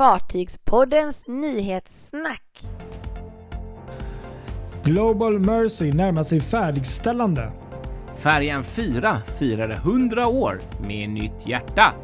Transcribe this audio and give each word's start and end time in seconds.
Fartygspoddens 0.00 1.26
nyhetssnack. 1.28 2.60
Global 4.84 5.38
Mercy 5.38 5.92
närmar 5.92 6.22
sig 6.22 6.40
färdigställande. 6.40 7.52
Färjan 8.18 8.64
4 8.64 9.22
firade 9.38 9.74
100 9.74 10.28
år 10.28 10.58
med 10.86 11.08
nytt 11.08 11.46
hjärta. 11.46 11.94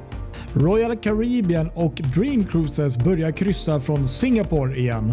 Royal 0.52 0.96
Caribbean 0.96 1.70
och 1.74 1.94
Dream 1.94 2.44
Cruises 2.44 2.96
börjar 2.96 3.30
kryssa 3.30 3.80
från 3.80 4.08
Singapore 4.08 4.76
igen. 4.76 5.12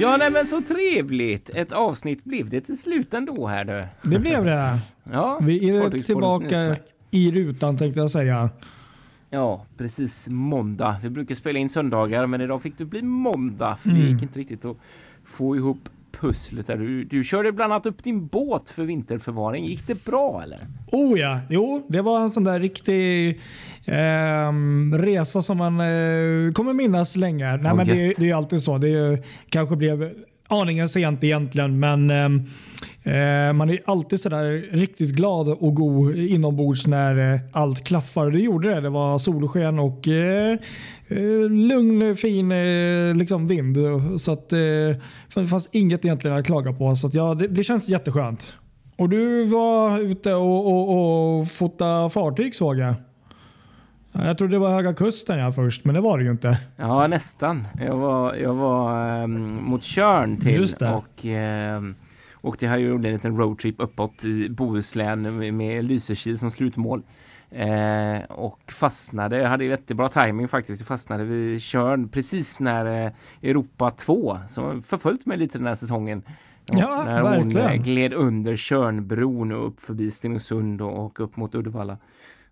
Ja, 0.00 0.16
nej 0.16 0.30
men 0.30 0.46
så 0.46 0.60
trevligt. 0.60 1.50
Ett 1.50 1.72
avsnitt 1.72 2.24
blev 2.24 2.50
det 2.50 2.60
till 2.60 2.78
slut 2.78 3.14
ändå 3.14 3.46
här 3.46 3.64
du. 3.64 4.10
Det 4.10 4.18
blev 4.18 4.44
det. 4.44 4.78
Ja, 5.12 5.38
Vi 5.42 5.70
är 5.70 5.90
tillbaka 5.90 6.76
i 7.10 7.30
rutan 7.30 7.78
tänkte 7.78 8.00
jag 8.00 8.10
säga. 8.10 8.50
Ja, 9.34 9.64
precis 9.76 10.28
måndag. 10.28 10.96
Vi 11.02 11.10
brukar 11.10 11.34
spela 11.34 11.58
in 11.58 11.68
söndagar, 11.68 12.26
men 12.26 12.40
idag 12.40 12.62
fick 12.62 12.78
det 12.78 12.84
bli 12.84 13.02
måndag 13.02 13.76
för 13.82 13.88
Mm. 13.90 14.02
det 14.02 14.08
gick 14.08 14.22
inte 14.22 14.38
riktigt 14.38 14.64
att 14.64 14.76
få 15.24 15.56
ihop 15.56 15.88
pusslet 16.20 16.66
där. 16.66 16.76
Du, 16.76 17.04
du 17.04 17.24
körde 17.24 17.52
bland 17.52 17.72
annat 17.72 17.86
upp 17.86 18.04
din 18.04 18.26
båt 18.26 18.68
för 18.70 18.84
vinterförvaring. 18.84 19.64
Gick 19.64 19.86
det 19.86 20.04
bra 20.04 20.42
eller? 20.42 20.58
Oh 20.92 21.18
ja, 21.18 21.40
jo, 21.50 21.86
det 21.88 22.00
var 22.02 22.20
en 22.20 22.30
sån 22.30 22.44
där 22.44 22.60
riktig 22.60 23.40
ehm, 23.84 24.98
resa 24.98 25.42
som 25.42 25.58
man 25.58 25.80
eh, 25.80 26.52
kommer 26.52 26.72
minnas 26.72 27.16
länge. 27.16 27.44
Nej, 27.56 27.60
Ja, 27.64 27.74
men 27.74 27.86
det, 27.86 27.94
det 27.94 28.18
är 28.18 28.24
ju 28.24 28.32
alltid 28.32 28.62
så. 28.62 28.78
Det 28.78 28.88
är, 28.88 29.22
kanske 29.48 29.76
blev 29.76 30.12
aningen 30.48 30.88
sent 30.88 31.24
egentligen, 31.24 31.78
men 31.80 32.10
eh, 32.10 32.28
man 33.52 33.70
är 33.70 33.78
alltid 33.84 34.20
sådär 34.20 34.64
riktigt 34.72 35.10
glad 35.10 35.48
och 35.48 35.74
god 35.74 36.16
inombords 36.16 36.86
när 36.86 37.34
eh, 37.34 37.40
allt 37.52 37.84
klaffar. 37.84 38.30
Det 38.30 38.38
gjorde 38.38 38.74
det. 38.74 38.80
Det 38.80 38.88
var 38.88 39.18
solsken 39.18 39.78
och 39.78 40.08
eh, 40.08 40.58
eh, 41.08 41.50
lugn, 41.50 42.16
fin 42.16 42.52
eh, 42.52 43.14
liksom 43.14 43.46
vind. 43.46 43.76
Så 44.20 44.32
att, 44.32 44.52
eh, 44.52 44.58
det 45.34 45.46
fanns 45.48 45.68
inget 45.72 46.04
egentligen 46.04 46.36
att 46.36 46.46
klaga 46.46 46.72
på. 46.72 46.96
Så 46.96 47.06
att, 47.06 47.14
ja, 47.14 47.34
det, 47.34 47.48
det 47.48 47.62
känns 47.62 47.88
jätteskönt. 47.88 48.52
Och 48.96 49.08
du 49.08 49.44
var 49.44 49.98
ute 49.98 50.34
och, 50.34 50.66
och, 50.66 51.38
och 51.38 51.48
fotade 51.48 52.10
fartyg 52.10 52.56
såg 52.56 52.78
jag. 52.78 52.94
Ja, 54.12 54.26
Jag 54.26 54.38
trodde 54.38 54.54
det 54.54 54.58
var 54.58 54.70
Höga 54.70 54.94
Kusten 54.94 55.38
ja, 55.38 55.52
först, 55.52 55.84
men 55.84 55.94
det 55.94 56.00
var 56.00 56.18
det 56.18 56.24
ju 56.24 56.30
inte. 56.30 56.58
Ja, 56.76 57.06
nästan. 57.06 57.66
Jag 57.80 57.96
var, 57.96 58.34
jag 58.34 58.54
var 58.54 59.06
ehm, 59.06 59.64
mot 59.64 59.82
Tjörn 59.82 60.36
till 60.36 60.62
och 60.80 61.24
um, 61.24 61.94
åkte 62.42 62.66
och 62.72 62.80
gjorde 62.80 63.08
en 63.08 63.14
liten 63.14 63.36
roadtrip 63.36 63.74
uppåt 63.78 64.24
i 64.24 64.48
Bohuslän 64.48 65.56
med, 65.56 65.84
Lysekil 65.84 66.38
som 66.38 66.50
slutmål. 66.50 67.02
Eh, 67.50 68.22
och 68.28 68.72
fastnade, 68.72 69.36
jag 69.36 69.48
hade 69.48 69.64
jättebra 69.64 70.08
timing 70.08 70.48
faktiskt, 70.48 70.80
jag 70.80 70.88
fastnade 70.88 71.24
vid 71.24 71.62
Tjörn 71.62 72.08
precis 72.08 72.60
när 72.60 73.06
eh, 73.06 73.12
Europa 73.42 73.90
2, 73.90 74.38
som 74.48 74.82
förföljt 74.82 75.26
mig 75.26 75.38
lite 75.38 75.58
den 75.58 75.66
här 75.66 75.74
säsongen. 75.74 76.22
Ja, 76.66 77.04
när 77.04 77.20
hon 77.20 77.48
verkligen. 77.48 77.70
eh, 77.70 77.82
gled 77.82 78.12
under 78.12 78.56
Tjörnbron 78.56 79.52
och 79.52 79.66
upp 79.66 79.80
förbi 79.80 80.10
Stenungsund 80.10 80.82
och, 80.82 81.06
och 81.06 81.20
upp 81.20 81.36
mot 81.36 81.54
Uddevalla. 81.54 81.98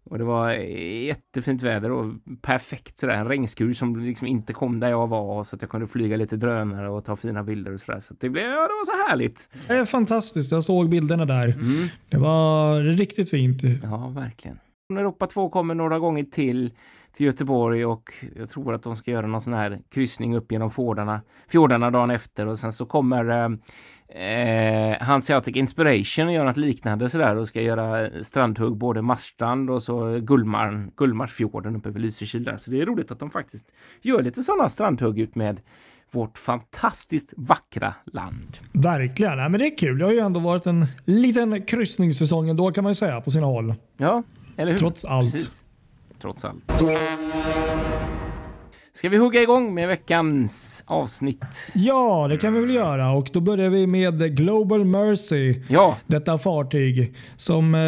Och 0.05 0.19
det 0.19 0.25
var 0.25 0.51
jättefint 0.51 1.62
väder 1.62 1.91
och 1.91 2.12
perfekt 2.43 2.98
sådär. 2.98 3.15
En 3.15 3.29
regnskur 3.29 3.73
som 3.73 4.01
liksom 4.01 4.27
inte 4.27 4.53
kom 4.53 4.81
där 4.81 4.89
jag 4.89 5.07
var 5.07 5.45
så 5.45 5.57
att 5.57 5.62
jag 5.62 5.70
kunde 5.70 5.87
flyga 5.87 6.17
lite 6.17 6.37
drönare 6.37 6.91
och 6.91 7.05
ta 7.05 7.17
fina 7.17 7.42
bilder 7.42 7.73
och 7.73 7.81
sådär. 7.81 8.01
Så 8.01 8.15
det 8.20 8.29
blev, 8.29 8.45
ja 8.45 8.51
det 8.51 8.57
var 8.57 8.84
så 8.84 9.11
härligt. 9.11 9.48
Det 9.69 9.75
är 9.75 9.84
fantastiskt. 9.84 10.53
Jag 10.53 10.65
såg 10.65 10.89
bilderna 10.89 11.25
där. 11.25 11.48
Mm. 11.48 11.89
Det 12.09 12.19
var 12.19 12.81
riktigt 12.81 13.31
fint. 13.31 13.62
Ja, 13.83 14.09
verkligen. 14.09 14.59
Europa 14.91 15.27
2 15.27 15.51
kommer 15.51 15.75
några 15.75 15.98
gånger 15.98 16.25
till 16.25 16.70
till 17.12 17.27
Göteborg 17.27 17.86
och 17.86 18.14
jag 18.36 18.50
tror 18.50 18.75
att 18.75 18.83
de 18.83 18.97
ska 18.97 19.11
göra 19.11 19.27
någon 19.27 19.42
sån 19.42 19.53
här 19.53 19.80
kryssning 19.91 20.36
upp 20.36 20.53
genom 20.53 20.70
fjordarna, 20.70 21.20
fjordarna 21.48 21.91
dagen 21.91 22.11
efter 22.11 22.47
och 22.47 22.58
sen 22.58 22.72
så 22.72 22.86
kommer 22.86 23.58
eh, 24.08 24.98
Hanseatic 25.01 25.57
Inspiration 25.57 26.27
och 26.27 26.33
göra 26.33 26.48
något 26.48 26.57
liknande 26.57 27.08
sådär 27.08 27.36
och 27.36 27.48
ska 27.48 27.61
göra 27.62 28.11
strandhugg 28.24 28.77
både 28.77 29.02
Marstrand 29.02 29.70
och 29.70 29.83
så 29.83 30.18
Gullmarn, 30.18 30.90
Gullmarsfjorden 30.96 31.77
uppe 31.77 31.90
vid 31.90 32.02
Lysekil 32.02 32.45
där. 32.45 32.57
Så 32.57 32.70
det 32.70 32.80
är 32.80 32.86
roligt 32.86 33.11
att 33.11 33.18
de 33.18 33.30
faktiskt 33.30 33.73
gör 34.02 34.23
lite 34.23 34.42
sådana 34.42 34.68
strandhugg 34.68 35.18
ut 35.18 35.35
med 35.35 35.61
vårt 36.11 36.39
fantastiskt 36.39 37.35
vackra 37.36 37.95
land. 38.05 38.58
Verkligen. 38.73 39.36
Nej, 39.36 39.48
men 39.48 39.61
det 39.61 39.67
är 39.67 39.79
kul. 39.79 39.98
Det 39.98 40.05
har 40.05 40.12
ju 40.12 40.18
ändå 40.18 40.40
varit 40.40 40.67
en 40.67 40.86
liten 41.05 41.62
kryssningssäsong 41.62 42.48
ändå 42.48 42.70
kan 42.70 42.85
man 42.85 42.90
ju 42.90 42.95
säga 42.95 43.20
på 43.20 43.30
sina 43.30 43.46
håll. 43.46 43.74
Ja, 43.96 44.23
eller 44.56 44.73
hur? 44.73 44.79
Trots 44.79 45.05
allt. 45.05 45.33
Precis. 45.33 45.67
Trots 46.23 46.45
allt. 46.45 46.64
Ska 48.92 49.08
vi 49.08 49.17
hugga 49.17 49.42
igång 49.42 49.75
med 49.75 49.89
veckans 49.89 50.85
avsnitt? 50.86 51.70
Ja, 51.75 52.27
det 52.29 52.36
kan 52.39 52.55
vi 52.55 52.61
väl 52.61 52.70
göra. 52.75 53.13
Och 53.13 53.31
då 53.33 53.41
börjar 53.41 53.70
vi 53.70 53.86
med 53.86 54.36
Global 54.36 54.85
Mercy. 54.85 55.55
Ja, 55.69 55.97
Detta 56.07 56.39
fartyg 56.39 57.14
som, 57.36 57.75
eh, 57.75 57.80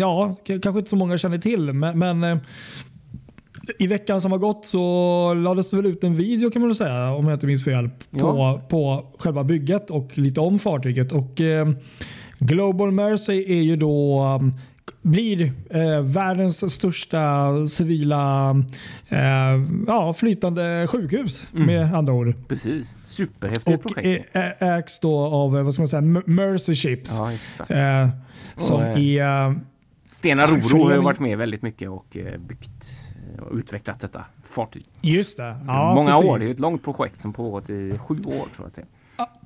ja, 0.00 0.36
kanske 0.44 0.68
inte 0.78 0.90
så 0.90 0.96
många 0.96 1.18
känner 1.18 1.38
till. 1.38 1.72
Men, 1.72 2.24
eh, 2.24 2.38
i 3.78 3.86
veckan 3.86 4.20
som 4.20 4.32
har 4.32 4.38
gått 4.38 4.66
så 4.66 5.34
lades 5.34 5.70
det 5.70 5.76
väl 5.76 5.86
ut 5.86 6.04
en 6.04 6.14
video 6.14 6.50
kan 6.50 6.62
man 6.62 6.68
väl 6.68 6.76
säga, 6.76 7.12
om 7.14 7.28
jag 7.28 7.36
inte 7.36 7.46
minns 7.46 7.64
fel, 7.64 7.88
på, 8.10 8.18
Ja. 8.18 8.60
på 8.68 9.06
själva 9.18 9.44
bygget 9.44 9.90
och 9.90 10.18
lite 10.18 10.40
om 10.40 10.58
fartyget. 10.58 11.12
Och 11.12 11.40
eh, 11.40 11.68
Global 12.38 12.90
Mercy 12.92 13.44
är 13.58 13.62
ju 13.62 13.76
då 13.76 14.22
blir 15.10 15.52
eh, 15.70 16.00
världens 16.02 16.74
största 16.74 17.52
civila 17.66 18.50
eh, 19.08 19.18
ja, 19.86 20.12
flytande 20.12 20.86
sjukhus 20.90 21.48
med 21.52 21.94
andra 21.94 22.12
ord. 22.12 22.34
precis. 22.48 22.94
Superhäftigt 23.04 23.84
Och 23.86 23.94
projekt. 23.94 24.36
ä- 24.36 24.54
ägs 24.60 25.00
då 25.00 25.18
av 25.26 25.56
eh, 25.58 25.62
vad 25.64 25.74
ska 25.74 25.80
man 25.82 25.88
säga, 25.88 26.02
Mercy 26.26 26.74
Ships. 26.74 27.18
Ja. 27.18 27.74
Eh, 27.76 28.08
som 28.56 28.76
Och, 28.76 28.82
eh, 28.86 29.46
är... 29.48 29.60
Stena 30.04 30.46
Roro 30.46 30.84
har 30.84 30.92
ju 30.94 31.00
varit 31.00 31.20
med 31.20 31.38
väldigt 31.38 31.62
mycket 31.62 31.90
och 31.90 32.16
eh, 32.16 32.38
byggt 32.40 32.70
eh, 33.36 33.42
och 33.42 33.54
utvecklat 33.56 34.00
detta 34.00 34.24
fartyg. 34.44 34.82
Just 35.00 35.36
det. 35.36 35.56
Ja, 35.66 35.94
Många 35.94 36.10
precis. 36.12 36.24
år. 36.30 36.38
Det 36.38 36.46
är 36.46 36.50
ett 36.50 36.58
långt 36.60 36.84
projekt 36.84 37.22
som 37.22 37.32
pågått 37.32 37.70
i 37.70 37.98
sju 37.98 38.14
år 38.24 38.46
tror 38.56 38.70
jag 38.76 38.84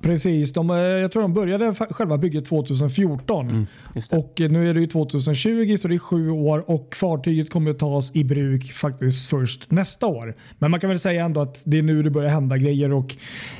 Precis. 0.01 0.53
De, 0.53 0.69
eh, 0.69 0.77
jag 0.77 1.11
tror 1.11 1.21
de 1.21 1.33
började 1.33 1.73
själva 1.73 2.17
bygget 2.17 2.45
2014. 2.45 3.49
Mm. 3.49 3.65
Och 4.09 4.41
eh, 4.41 4.49
nu 4.49 4.69
är 4.69 4.73
det 4.73 4.79
ju 4.79 4.87
2020 4.87 5.75
så 5.77 5.87
det 5.87 5.95
är 5.95 5.99
sju 5.99 6.29
år 6.29 6.71
och 6.71 6.95
fartyget 6.95 7.49
kommer 7.49 7.71
att 7.71 7.79
tas 7.79 8.11
i 8.15 8.23
bruk 8.23 8.71
faktiskt 8.71 9.29
först 9.29 9.71
nästa 9.71 10.07
år. 10.07 10.35
Men 10.59 10.71
man 10.71 10.79
kan 10.79 10.89
väl 10.89 10.99
säga 10.99 11.25
ändå 11.25 11.41
att 11.41 11.63
det 11.65 11.77
är 11.77 11.83
nu 11.83 12.03
det 12.03 12.09
börjar 12.09 12.29
hända 12.29 12.57
grejer. 12.57 12.91
Och 12.91 13.15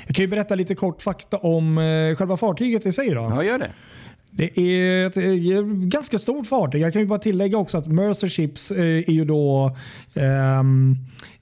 jag 0.08 0.16
kan 0.16 0.24
ju 0.24 0.30
berätta 0.30 0.56
lite 0.56 0.76
kort 0.76 1.02
fakta 1.02 1.38
om 1.38 1.78
eh, 1.78 2.16
själva 2.16 2.38
fartyget 2.38 2.86
i 2.86 2.92
sig. 2.92 3.10
Då. 3.10 3.22
Ja, 3.22 3.44
gör 3.44 3.60
det. 3.60 3.72
Det 4.32 4.60
är 4.60 5.08
ett 5.08 5.18
eh, 5.18 5.64
ganska 5.66 6.18
stort 6.18 6.48
fartyg. 6.48 6.82
Jag 6.82 6.94
kan 6.94 7.02
ju 7.02 7.08
bara 7.08 7.20
tillägga 7.20 7.58
också 7.58 7.78
att 7.78 7.88
Mercer 7.88 8.28
Ships 8.28 8.72
är 8.72 9.12
ju 9.12 9.26
då 9.26 9.76
ehm, 10.14 10.96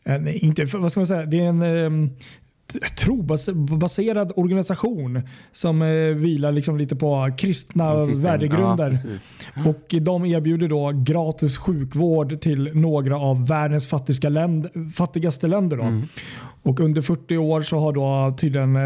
en, 0.03 0.27
inte, 0.27 0.65
vad 0.65 0.91
ska 0.91 0.99
man 0.99 1.07
säga, 1.07 1.25
det 1.25 1.39
är 1.39 1.47
en 1.49 2.09
t- 2.09 2.15
trobaserad 2.97 4.31
organisation 4.35 5.21
som 5.51 5.81
eh, 5.81 5.87
vilar 6.15 6.51
liksom 6.51 6.77
lite 6.77 6.95
på 6.95 7.29
kristna 7.37 7.93
Kristen- 8.05 8.21
värdegrunder. 8.23 8.91
Ja, 8.91 8.97
precis. 8.97 9.33
Och 9.65 9.95
de 10.01 10.25
erbjuder 10.25 10.67
då 10.67 10.91
gratis 10.95 11.57
sjukvård 11.57 12.41
till 12.41 12.69
några 12.73 13.17
av 13.19 13.47
världens 13.47 13.87
fattigaste, 13.87 14.29
länd, 14.29 14.69
fattigaste 14.95 15.47
länder. 15.47 15.77
Då. 15.77 15.83
Mm. 15.83 16.07
Och 16.63 16.79
under 16.79 17.01
40 17.01 17.37
år 17.37 17.61
så 17.61 17.79
har 17.79 17.93
då 17.93 18.35
tydligen 18.37 18.75
eh, 18.75 18.81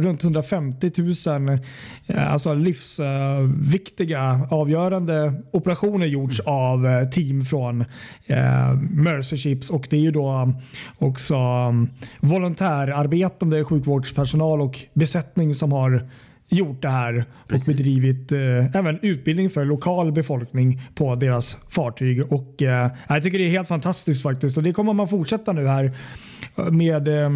runt 0.00 0.24
150 0.24 0.90
000 1.26 1.58
eh, 2.06 2.32
alltså 2.32 2.54
livsviktiga 2.54 4.48
avgörande 4.50 5.42
operationer 5.50 6.06
gjorts 6.06 6.40
av 6.40 6.86
eh, 6.86 7.08
team 7.08 7.44
från 7.44 7.84
Mercy 8.90 9.36
Ships. 9.36 9.70
Och 9.70 9.86
det 9.90 9.96
är 9.96 10.00
ju 10.00 10.10
då 10.10 10.52
också 10.98 11.34
um, 11.36 11.88
volontärarbetande 12.20 13.64
sjukvårdspersonal 13.64 14.60
och 14.60 14.78
besättning 14.94 15.54
som 15.54 15.72
har 15.72 16.08
gjort 16.48 16.82
det 16.82 16.88
här 16.88 17.24
Precis. 17.48 17.68
och 17.68 17.74
bedrivit 17.74 18.32
eh, 18.32 18.76
även 18.76 18.98
utbildning 19.02 19.50
för 19.50 19.64
lokal 19.64 20.12
befolkning 20.12 20.80
på 20.94 21.14
deras 21.14 21.58
fartyg. 21.68 22.32
Och, 22.32 22.62
eh, 22.62 22.90
jag 23.08 23.22
tycker 23.22 23.38
det 23.38 23.44
är 23.44 23.50
helt 23.50 23.68
fantastiskt 23.68 24.22
faktiskt 24.22 24.56
och 24.56 24.62
det 24.62 24.72
kommer 24.72 24.92
man 24.92 25.08
fortsätta 25.08 25.52
nu 25.52 25.66
här 25.66 25.92
eh, 26.56 26.70
med 26.70 27.08
eh, 27.08 27.30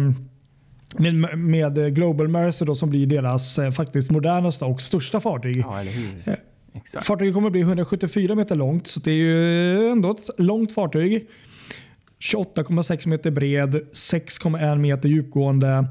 med, 0.97 1.39
med 1.39 1.95
Global 1.95 2.27
Mercer 2.27 2.65
då, 2.65 2.75
som 2.75 2.89
blir 2.89 3.07
deras 3.07 3.59
eh, 3.59 3.71
faktiskt 3.71 4.09
modernaste 4.11 4.65
och 4.65 4.81
största 4.81 5.19
fartyg. 5.19 5.57
Ja? 5.57 5.83
Eh, 5.83 6.33
Exakt. 6.73 7.05
Fartyget 7.05 7.33
kommer 7.33 7.49
bli 7.49 7.61
174 7.61 8.35
meter 8.35 8.55
långt 8.55 8.87
så 8.87 8.99
det 8.99 9.11
är 9.11 9.15
ju 9.15 9.89
ändå 9.89 10.11
ett 10.11 10.29
långt 10.37 10.73
fartyg. 10.73 11.27
28,6 12.33 13.07
meter 13.07 13.31
bred, 13.31 13.75
6,1 13.75 14.77
meter 14.77 15.09
djupgående 15.09 15.85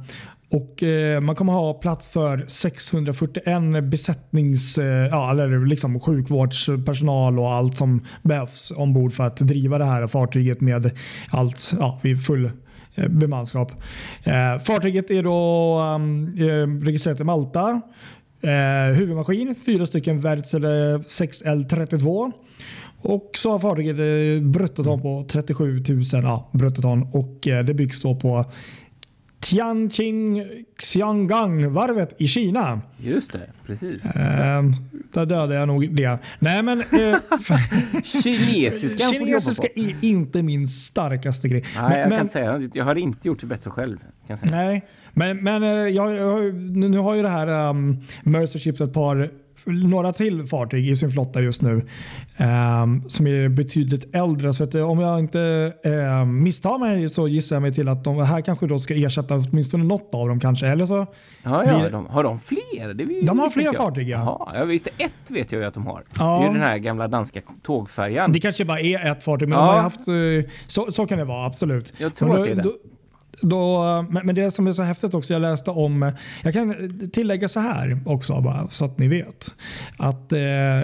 och 0.51 0.83
eh, 0.83 1.21
Man 1.21 1.37
kommer 1.37 1.53
ha 1.53 1.75
plats 1.75 2.09
för 2.09 2.45
641 2.47 3.85
besättnings, 3.85 4.79
eh, 4.79 5.07
ja, 5.07 5.31
eller 5.31 5.67
liksom 5.67 6.01
sjukvårdspersonal 6.01 7.39
och 7.39 7.53
allt 7.53 7.77
som 7.77 8.05
behövs 8.23 8.73
ombord 8.77 9.13
för 9.13 9.25
att 9.25 9.37
driva 9.37 9.79
det 9.79 9.85
här 9.85 10.07
fartyget 10.07 10.61
med 10.61 10.91
allt 11.31 11.73
ja, 11.79 12.01
vid 12.03 12.27
full 12.27 12.51
eh, 12.95 13.09
bemanskap. 13.09 13.73
Eh, 14.25 14.59
fartyget 14.59 15.11
är 15.11 15.23
då 15.23 15.81
um, 15.81 16.37
registrerat 16.85 17.21
i 17.21 17.25
Malta. 17.25 17.81
Eh, 18.43 18.95
huvudmaskin, 18.95 19.55
fyra 19.67 19.87
stycken 19.87 20.21
Wärtsilä 20.21 20.99
6L32. 20.99 22.33
Och 23.03 23.31
så 23.35 23.51
har 23.51 23.59
fartyget 23.59 24.43
bruttoton 24.43 25.03
på 25.03 25.27
37 25.29 25.83
000 25.89 26.03
ja, 26.13 26.51
bruttoton 26.53 27.03
och 27.13 27.39
det 27.43 27.75
byggs 27.75 28.03
då 28.03 28.15
på 28.15 28.45
Tianjin 29.41 30.47
Xianggang-varvet 30.77 32.15
i 32.19 32.29
Kina. 32.29 32.81
Just 32.99 33.33
det, 33.33 33.51
precis. 33.67 34.05
Eh, 34.05 34.63
där 35.15 35.27
dödade 35.27 35.55
jag 35.55 35.69
nog 35.69 35.95
det. 35.95 36.19
Nej 36.39 36.63
men... 36.63 36.81
Eh, 36.81 37.19
Kinesiska 38.05 39.05
kinesiska 39.05 39.69
är 39.75 40.05
inte 40.05 40.43
min 40.43 40.69
starkaste 40.69 41.49
grej. 41.49 41.65
Nej, 41.77 41.89
men, 41.89 42.01
jag 42.01 42.09
men, 42.09 42.19
kan 42.19 42.29
säga. 42.29 42.69
Jag 42.75 42.85
har 42.85 42.95
inte 42.95 43.29
gjort 43.29 43.41
det 43.41 43.47
bättre 43.47 43.71
själv. 43.71 43.99
Nej, 44.43 44.85
men, 45.13 45.43
men 45.43 45.63
eh, 45.63 45.69
jag, 45.69 46.15
jag, 46.15 46.55
nu 46.55 46.99
har 46.99 47.15
ju 47.15 47.23
det 47.23 47.29
här 47.29 47.69
um, 47.71 48.03
Mercer 48.23 48.59
Ships 48.59 48.81
ett 48.81 48.93
par 48.93 49.31
några 49.67 50.13
till 50.13 50.47
fartyg 50.47 50.89
i 50.89 50.97
sin 50.97 51.11
flotta 51.11 51.41
just 51.41 51.63
nu 51.63 51.87
ehm, 52.37 53.09
som 53.09 53.27
är 53.27 53.49
betydligt 53.49 54.15
äldre. 54.15 54.55
Så 54.55 54.65
att, 54.65 54.75
eh, 54.75 54.91
om 54.91 54.99
jag 55.01 55.19
inte 55.19 55.73
eh, 55.85 56.25
misstar 56.25 56.79
mig 56.79 57.09
så 57.09 57.29
gissar 57.29 57.57
jag 57.57 57.63
mig 57.63 57.75
till 57.75 57.89
att 57.89 58.05
de 58.05 58.17
här 58.19 58.41
kanske 58.41 58.67
då 58.67 58.79
ska 58.79 58.95
ersätta 58.95 59.35
åtminstone 59.35 59.85
något 59.85 60.15
av 60.15 60.29
dem 60.29 60.41
kanske. 60.41 60.67
Eller 60.67 60.87
så, 60.87 61.07
Ja, 61.43 61.59
Blir 61.63 61.73
ja, 61.73 61.79
det- 61.79 61.89
de, 61.91 62.07
har 62.07 62.25
de 62.25 62.39
fler? 62.39 62.95
Det 62.95 63.27
De 63.27 63.39
har 63.39 63.49
fler 63.51 63.65
jag. 63.65 63.77
fartyg, 63.77 64.09
ja. 64.09 64.19
Jaha, 64.19 64.59
jag 64.59 64.67
visste 64.67 64.91
ett 64.99 65.11
vet 65.31 65.53
jag 65.53 65.61
ju 65.61 65.67
att 65.69 65.75
de 65.75 65.87
har. 65.87 66.03
Ja. 66.19 66.39
Det 66.39 66.45
är 66.45 66.47
ju 66.49 66.53
den 66.59 66.63
här 66.69 66.79
gamla 66.79 67.09
danska 67.09 67.41
tågfärjan. 67.63 68.33
det 68.33 68.41
kanske 68.41 68.65
bara 68.65 68.81
är 68.81 69.13
ett 69.13 69.25
fartyg 69.25 69.49
men 69.49 69.59
Ja. 69.59 69.65
de 69.67 69.75
har 69.75 69.83
haft, 69.83 70.09
eh, 70.09 70.15
så, 70.67 70.93
så 70.93 71.07
kan 71.07 71.19
det 71.19 71.25
vara 71.25 71.47
absolut. 71.47 71.93
Jag 71.99 72.15
tror 72.15 72.29
Men 72.29 72.37
att 72.39 72.45
det 72.45 72.51
är 72.53 72.57
det. 72.57 72.63
Då, 73.43 73.85
men 74.25 74.35
det 74.35 74.51
som 74.51 74.67
är 74.67 74.73
så 74.73 74.83
häftigt 74.83 75.15
också, 75.15 75.33
jag 75.33 75.43
läste 75.43 75.71
om, 75.71 76.13
jag 76.43 76.53
kan 76.53 76.75
tillägga 77.13 77.49
så 77.49 77.61
här 77.61 78.01
också 78.07 78.41
bara 78.41 78.69
så 78.71 78.85
att 78.85 78.99
ni 78.99 79.09
vet. 79.09 79.55
Att 79.97 80.33
eh, 80.33 80.39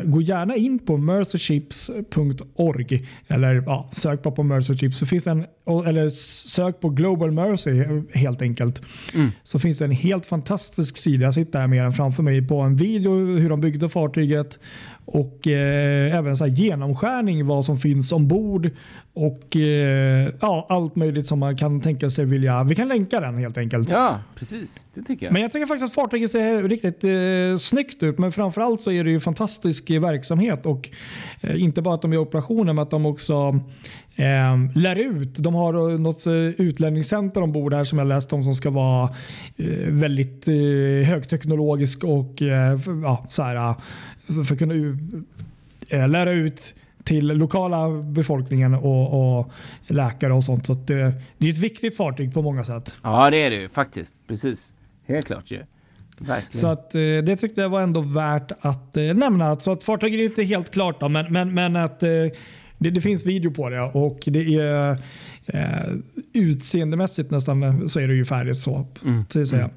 gå 0.05 0.23
gärna 0.23 0.56
in 0.56 0.79
på 0.79 0.97
mercerships.org 0.97 3.08
eller 3.29 3.62
ja, 3.67 3.91
sök 3.93 4.23
bara 4.23 4.35
på 4.35 4.43
Mercerships. 4.43 4.99
Så 4.99 5.06
finns 5.06 5.26
en, 5.26 5.44
eller 5.87 6.08
sök 6.49 6.81
på 6.81 6.88
Global 6.88 7.31
Mercy 7.31 7.85
helt 8.14 8.43
enkelt. 8.43 8.82
Mm. 9.14 9.31
Så 9.43 9.58
finns 9.58 9.79
det 9.79 9.85
en 9.85 9.91
helt 9.91 10.26
fantastisk 10.26 10.97
sida. 10.97 11.25
Jag 11.25 11.35
sitter 11.35 11.58
här 11.58 11.67
med 11.67 11.85
den 11.85 11.93
framför 11.93 12.23
mig 12.23 12.49
på 12.49 12.61
en 12.61 12.76
video 12.76 13.37
hur 13.37 13.49
de 13.49 13.61
byggde 13.61 13.88
fartyget 13.88 14.58
och 15.06 15.49
eh, 15.49 16.17
även 16.17 16.37
så 16.37 16.44
här 16.44 16.53
genomskärning 16.53 17.47
vad 17.47 17.64
som 17.64 17.79
finns 17.79 18.12
ombord 18.12 18.70
och 19.14 19.56
eh, 19.56 20.32
ja, 20.41 20.67
allt 20.69 20.97
möjligt 20.97 21.26
som 21.26 21.38
man 21.38 21.56
kan 21.56 21.81
tänka 21.81 22.11
sig 22.11 22.25
vilja. 22.25 22.64
Vi 22.64 22.75
kan 22.75 22.88
länka 22.88 23.20
den 23.20 23.38
helt 23.38 23.58
enkelt. 23.58 23.91
Ja, 23.91 24.20
precis. 24.35 24.85
Det 24.94 25.03
tycker 25.03 25.26
jag. 25.26 25.32
Men 25.32 25.43
jag 25.43 25.53
tycker 25.53 25.67
faktiskt 25.67 25.93
att 25.93 26.05
fartyget 26.05 26.31
ser 26.31 26.62
riktigt 26.62 27.05
eh, 27.05 27.58
snyggt 27.58 28.03
ut. 28.03 28.19
Men 28.19 28.32
framförallt 28.32 28.81
så 28.81 28.91
är 28.91 29.05
det 29.05 29.11
ju 29.11 29.20
fantastisk 29.20 29.91
verksamhet. 29.91 30.67
Och 30.67 30.91
eh, 31.41 31.62
inte 31.62 31.82
bara 31.82 31.94
att 31.94 32.03
de 32.03 32.12
gör 32.12 32.20
operationer 32.20 32.73
men 32.73 32.82
att 32.82 32.91
de 32.91 33.06
också 33.06 33.61
eh, 34.17 34.57
lär 34.79 34.97
ut. 34.97 35.35
De 35.35 35.55
har 35.55 35.91
eh, 35.93 35.99
något 35.99 36.27
eh, 36.27 36.33
utlänningscenter 36.35 37.43
ombord 37.43 37.75
här 37.75 37.85
som 37.85 37.99
jag 37.99 38.09
läst 38.09 38.33
om 38.33 38.45
som 38.45 38.55
ska 38.55 38.71
vara 38.71 39.11
eh, 39.57 39.67
väldigt 39.89 40.47
högteknologisk 41.07 42.05
och 42.05 42.43
eh, 42.43 42.73
f- 42.73 42.87
ja, 43.03 43.27
så 43.29 43.43
här, 43.43 43.75
för 44.47 44.53
att 44.55 44.59
kunna 44.59 44.75
lära 46.07 46.33
ut 46.33 46.75
till 47.05 47.27
lokala 47.27 47.89
befolkningen 48.03 48.75
och, 48.75 49.39
och 49.39 49.51
läkare 49.87 50.33
och 50.33 50.45
sånt. 50.45 50.67
Så 50.67 50.75
det, 50.75 51.13
det 51.39 51.47
är 51.49 51.53
ett 51.53 51.59
viktigt 51.59 51.97
fartyg 51.97 52.35
på 52.35 52.43
många 52.43 52.65
sätt. 52.65 52.95
Ja, 53.03 53.31
det 53.31 53.37
är 53.37 53.51
det 53.51 53.57
ju 53.57 53.69
faktiskt. 53.69 54.15
Precis. 54.29 54.75
Helt 55.07 55.27
klart 55.27 55.51
ju. 55.51 55.61
Verkligen. 56.19 56.53
Så 56.53 56.67
att, 56.67 56.91
det 57.27 57.37
tyckte 57.37 57.61
jag 57.61 57.69
var 57.69 57.81
ändå 57.83 58.01
värt 58.01 58.53
att 58.61 58.95
nämna. 58.95 59.57
Så 59.57 59.73
att 59.73 59.85
fartyget 59.85 60.21
är 60.21 60.25
inte 60.25 60.43
helt 60.43 60.71
klart 60.71 61.01
då, 61.01 61.09
men, 61.09 61.33
men, 61.33 61.55
men 61.55 61.77
att 61.77 62.03
det, 62.78 62.90
det 62.90 63.00
finns 63.00 63.26
video 63.26 63.50
på 63.50 63.69
det 63.69 63.81
och 63.81 64.19
det 64.26 64.56
är 64.56 65.00
eh, 65.46 65.93
utseendemässigt 66.32 67.31
nästan 67.31 67.88
så 67.88 68.00
är 68.00 68.08
det 68.08 68.14
ju 68.14 68.25
färdigt 68.25 68.58
så. 68.58 68.87
Mm. 69.05 69.25
Så 69.28 69.43
att 69.43 69.49
säga. 69.49 69.70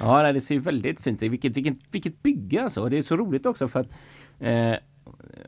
Ja, 0.00 0.22
nej, 0.22 0.32
det 0.32 0.40
ser 0.40 0.54
ju 0.54 0.60
väldigt 0.60 1.00
fint 1.00 1.22
ut. 1.22 1.32
Vilket, 1.32 1.56
vilket, 1.56 1.76
vilket 1.90 2.22
bygge 2.22 2.62
alltså. 2.62 2.88
Det 2.88 2.98
är 2.98 3.02
så 3.02 3.16
roligt 3.16 3.46
också 3.46 3.68
för 3.68 3.80
att 3.80 3.88
eh, 4.40 4.74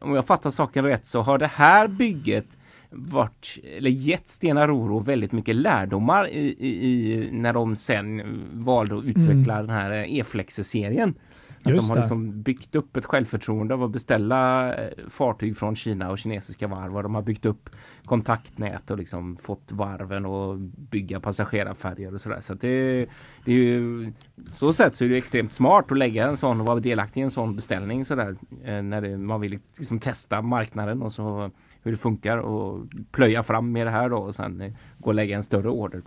om 0.01 0.15
jag 0.15 0.27
fattar 0.27 0.51
saken 0.51 0.85
rätt 0.85 1.07
så 1.07 1.23
har 1.23 1.39
det 1.39 1.47
här 1.47 1.89
bygget 1.89 2.47
varit, 2.91 3.59
eller 3.77 3.91
gett 3.91 4.29
Stena 4.29 4.67
Roro 4.67 4.99
väldigt 4.99 5.33
mycket 5.33 5.57
lärdomar 5.57 6.29
i, 6.29 6.57
i, 6.59 7.13
i 7.13 7.29
när 7.33 7.53
de 7.53 7.77
sen 7.77 8.23
valde 8.53 8.99
att 8.99 9.05
utveckla 9.05 9.57
den 9.57 9.71
här 9.71 9.91
eh, 9.91 10.19
E-Flexer-serien. 10.19 11.15
Att. 11.63 11.73
Just 11.73 11.89
de 11.89 11.91
har 11.91 11.97
det. 11.97 12.01
liksom 12.01 12.43
byggt 12.43 12.75
upp 12.75 12.97
ett 12.97 13.05
självförtroende 13.05 13.75
av 13.75 13.83
att 13.83 13.91
beställa 13.91 14.75
eh, 14.75 14.91
fartyg 15.09 15.57
från 15.57 15.77
Kina 15.77 16.11
och 16.11 16.19
kinesiska 16.19 16.67
varv 16.67 16.97
och 16.97 17.03
de 17.03 17.15
har 17.15 17.23
byggt 17.23 17.47
upp 17.47 17.71
kontaktnät 18.05 18.91
och 18.91 18.99
liksom 18.99 19.37
fått 19.37 19.73
varven 19.73 20.27
att 20.27 20.59
bygga 20.91 21.21
passagerarfärjor 21.21 22.15
och 22.15 22.21
sådär. 22.21 22.41
Så 22.41 22.53
att 22.53 22.61
det, 22.61 23.07
det 23.45 23.53
är 23.53 23.57
ju 23.57 24.13
så 24.51 24.73
sätt 24.73 24.97
så 24.97 25.05
är 25.05 25.09
det 25.09 25.17
extremt 25.17 25.53
smart 25.53 25.93
att 25.93 25.99
lägga 25.99 26.27
en 26.27 26.37
sån 26.37 26.61
och 26.61 26.67
vara 26.67 26.81
delaktig 26.81 27.21
i 27.21 27.25
en 27.25 27.31
sån 27.31 27.57
beställning 27.57 28.05
sådär 28.05 28.37
eh, 28.65 28.83
när 28.83 29.01
det, 29.01 29.19
man 29.19 29.41
vill 29.41 29.59
liksom 29.79 30.01
testa 30.01 30.43
marknaden 30.43 31.03
och 31.03 31.13
så 31.13 31.51
hur 31.83 31.91
det 31.91 31.99
funkar 31.99 32.39
och 32.39 32.87
plöja 33.13 33.43
fram 33.43 33.73
med 33.73 33.87
det 33.87 33.91
här 33.91 34.09
då 34.09 34.17
och 34.17 34.35
sen 34.35 34.61
eh, 34.61 34.73
gå 34.99 35.11
och 35.11 35.15
lägga 35.15 35.37
en 35.37 35.43
större 35.43 35.69
order. 35.69 36.03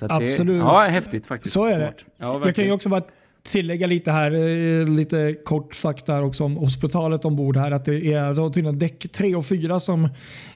Absolut. 0.00 0.46
Det, 0.46 0.56
ja, 0.56 0.80
häftigt 0.80 1.26
faktiskt. 1.26 1.54
Så 1.54 1.64
är 1.64 1.78
det. 1.78 1.94
Ja, 2.16 2.40
Jag 2.44 2.54
kan 2.54 2.64
ju 2.64 2.72
också 2.72 2.88
bara 2.88 3.02
tillägga 3.50 3.86
lite 3.86 4.12
här, 4.12 4.32
eh, 4.32 4.88
lite 4.88 5.34
kort 5.44 5.74
fakta 5.74 6.14
där 6.14 6.24
också 6.24 6.44
om 6.44 6.56
hospitalet 6.56 7.24
ombord 7.24 7.56
här. 7.56 7.70
Att 7.70 7.84
det 7.84 8.12
är 8.12 8.34
då 8.34 8.50
tydligen 8.50 8.78
däck 8.78 9.06
3 9.12 9.34
och 9.34 9.46
4 9.46 9.80
som 9.80 10.08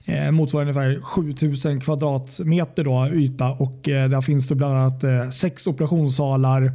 eh, 0.04 0.31
motsvarar 0.31 0.62
ungefär 0.62 1.00
7000 1.02 1.81
kvadratmeter 1.81 2.84
då, 2.84 3.08
yta 3.14 3.50
och 3.50 3.88
eh, 3.88 4.08
där 4.08 4.20
finns 4.20 4.48
det 4.48 4.54
bland 4.54 4.75
annat 4.75 5.04
eh, 5.04 5.31
sex 5.31 5.66
operationssalar, 5.66 6.72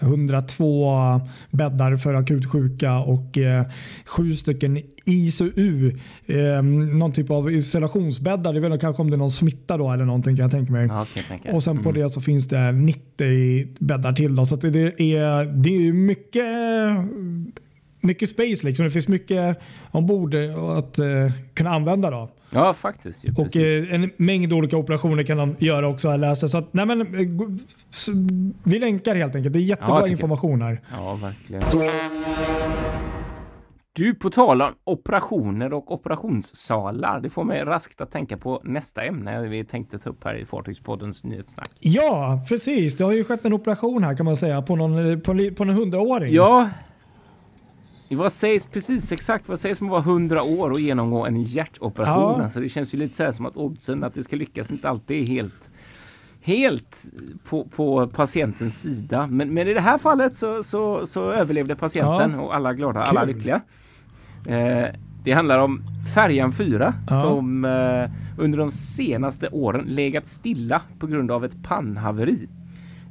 102 0.00 1.20
bäddar 1.50 1.96
för 1.96 2.14
akutsjuka 2.14 2.98
och 2.98 3.38
eh, 3.38 3.64
sju 4.06 4.34
stycken 4.34 4.80
ICU. 5.04 5.90
Eh, 6.26 6.62
någon 6.62 7.12
typ 7.12 7.30
av 7.30 7.50
isolationsbäddar. 7.50 8.52
Det 8.52 8.58
är 8.58 8.68
väl 8.68 8.78
kanske 8.78 9.02
om 9.02 9.10
det 9.10 9.16
är 9.16 9.18
någon 9.18 9.30
smitta 9.30 9.76
då 9.76 9.90
eller 9.92 10.04
någonting 10.04 10.36
kan 10.36 10.42
jag 10.42 10.50
tänka 10.50 10.72
mig. 10.72 10.86
Ja, 10.86 11.06
jag. 11.44 11.54
Och 11.54 11.62
sen 11.62 11.82
på 11.82 11.88
Mm. 11.90 12.02
det 12.02 12.10
så 12.10 12.20
finns 12.20 12.48
det 12.48 12.72
90 12.72 13.68
bäddar 13.78 14.12
till. 14.12 14.36
Då. 14.36 14.46
Så 14.46 14.56
det, 14.56 14.68
är, 15.00 15.44
det 15.62 15.88
är 15.88 15.92
mycket, 15.92 16.44
mycket 18.00 18.28
space. 18.28 18.66
Liksom. 18.66 18.84
Det 18.84 18.90
finns 18.90 19.08
mycket 19.08 19.58
ombord 19.90 20.34
att 20.78 20.98
eh, 20.98 21.06
kunna 21.54 21.70
använda. 21.70 22.10
Då. 22.10 22.28
Ja, 22.50 22.74
faktiskt. 22.74 23.24
Ju, 23.24 23.32
Och 23.36 23.56
eh, 23.56 23.94
en 23.94 24.10
mängd 24.16 24.52
olika 24.52 24.76
operationer 24.76 25.22
kan 25.22 25.38
de 25.38 25.56
göra 25.58 25.88
också. 25.88 26.08
har 26.08 26.12
Jag 26.12 26.20
läst. 26.20 26.50
Så 26.50 26.58
att, 26.58 26.72
nej, 26.72 26.86
men, 26.86 27.00
eh, 27.00 27.06
vi 28.62 28.78
länkar 28.78 29.14
helt 29.14 29.34
enkelt. 29.36 29.52
Det 29.52 29.58
är 29.58 29.60
Ja, 29.60 29.66
jättebra 29.68 30.00
tycker 30.00 30.12
information 30.12 30.62
här. 30.62 30.80
Ja, 30.98 31.14
verkligen. 31.14 31.62
Du, 33.92 34.14
på 34.14 34.30
tal 34.30 34.62
om 34.62 34.72
operationer 34.84 35.72
och 35.72 35.92
operationssalar. 35.92 37.20
Det 37.20 37.30
får 37.30 37.44
mig 37.44 37.64
raskt 37.64 38.00
att 38.00 38.10
tänka 38.10 38.36
på 38.36 38.60
nästa 38.64 39.02
ämne 39.02 39.42
vi 39.48 39.64
tänkte 39.64 39.98
ta 39.98 40.10
upp 40.10 40.24
här 40.24 40.34
i 40.34 40.44
Fartygspoddens 40.44 41.24
nyhetssnack. 41.24 41.70
Ja, 41.80 42.44
precis. 42.48 42.96
Det 42.96 43.04
har 43.04 43.12
ju 43.12 43.24
skett 43.24 43.44
en 43.44 43.52
operation 43.52 44.04
här 44.04 44.16
kan 44.16 44.26
man 44.26 44.36
säga 44.36 44.62
på 44.62 44.76
någon, 44.76 45.20
på, 45.20 45.50
på 45.56 45.62
en 45.62 45.68
hundraåring. 45.70 46.34
Ja, 46.34 46.68
vad 48.16 48.32
sägs 48.32 48.66
precis 48.66 49.12
exakt 49.12 49.48
vad 49.48 49.58
sägs 49.58 49.80
om 49.80 49.86
att 49.86 49.90
vara 49.90 50.00
100 50.02 50.42
år 50.42 50.70
och 50.70 50.80
genomgå 50.80 51.26
en 51.26 51.42
hjärtoperation? 51.42 52.34
Ja. 52.38 52.42
Alltså 52.42 52.60
det 52.60 52.68
känns 52.68 52.94
ju 52.94 52.98
lite 52.98 53.16
så 53.16 53.22
här 53.24 53.32
som 53.32 53.46
att 53.46 53.56
oddsen 53.56 54.04
att 54.04 54.14
det 54.14 54.22
ska 54.22 54.36
lyckas 54.36 54.70
inte 54.70 54.88
alltid 54.88 55.22
är 55.22 55.26
helt 55.26 55.70
helt 56.42 57.04
på, 57.44 57.64
på 57.64 58.06
patientens 58.06 58.80
sida. 58.80 59.26
Men, 59.26 59.54
men 59.54 59.68
i 59.68 59.74
det 59.74 59.80
här 59.80 59.98
fallet 59.98 60.36
så, 60.36 60.62
så, 60.62 61.06
så 61.06 61.30
överlevde 61.30 61.76
patienten 61.76 62.30
Ja. 62.32 62.40
och 62.40 62.54
alla 62.56 62.74
glada, 62.74 63.00
alla 63.02 63.20
Kul. 63.26 63.34
lyckliga. 63.34 63.60
Eh, 64.48 64.86
det 65.24 65.32
handlar 65.32 65.58
om 65.58 65.82
Färjan 66.14 66.52
4 66.52 66.94
Ja. 67.10 67.22
som 67.22 67.64
eh, 67.64 68.10
under 68.38 68.58
de 68.58 68.70
senaste 68.70 69.46
åren 69.52 69.84
legat 69.88 70.26
stilla 70.26 70.82
på 70.98 71.06
grund 71.06 71.30
av 71.30 71.44
ett 71.44 71.62
pannhaveri. 71.62 72.48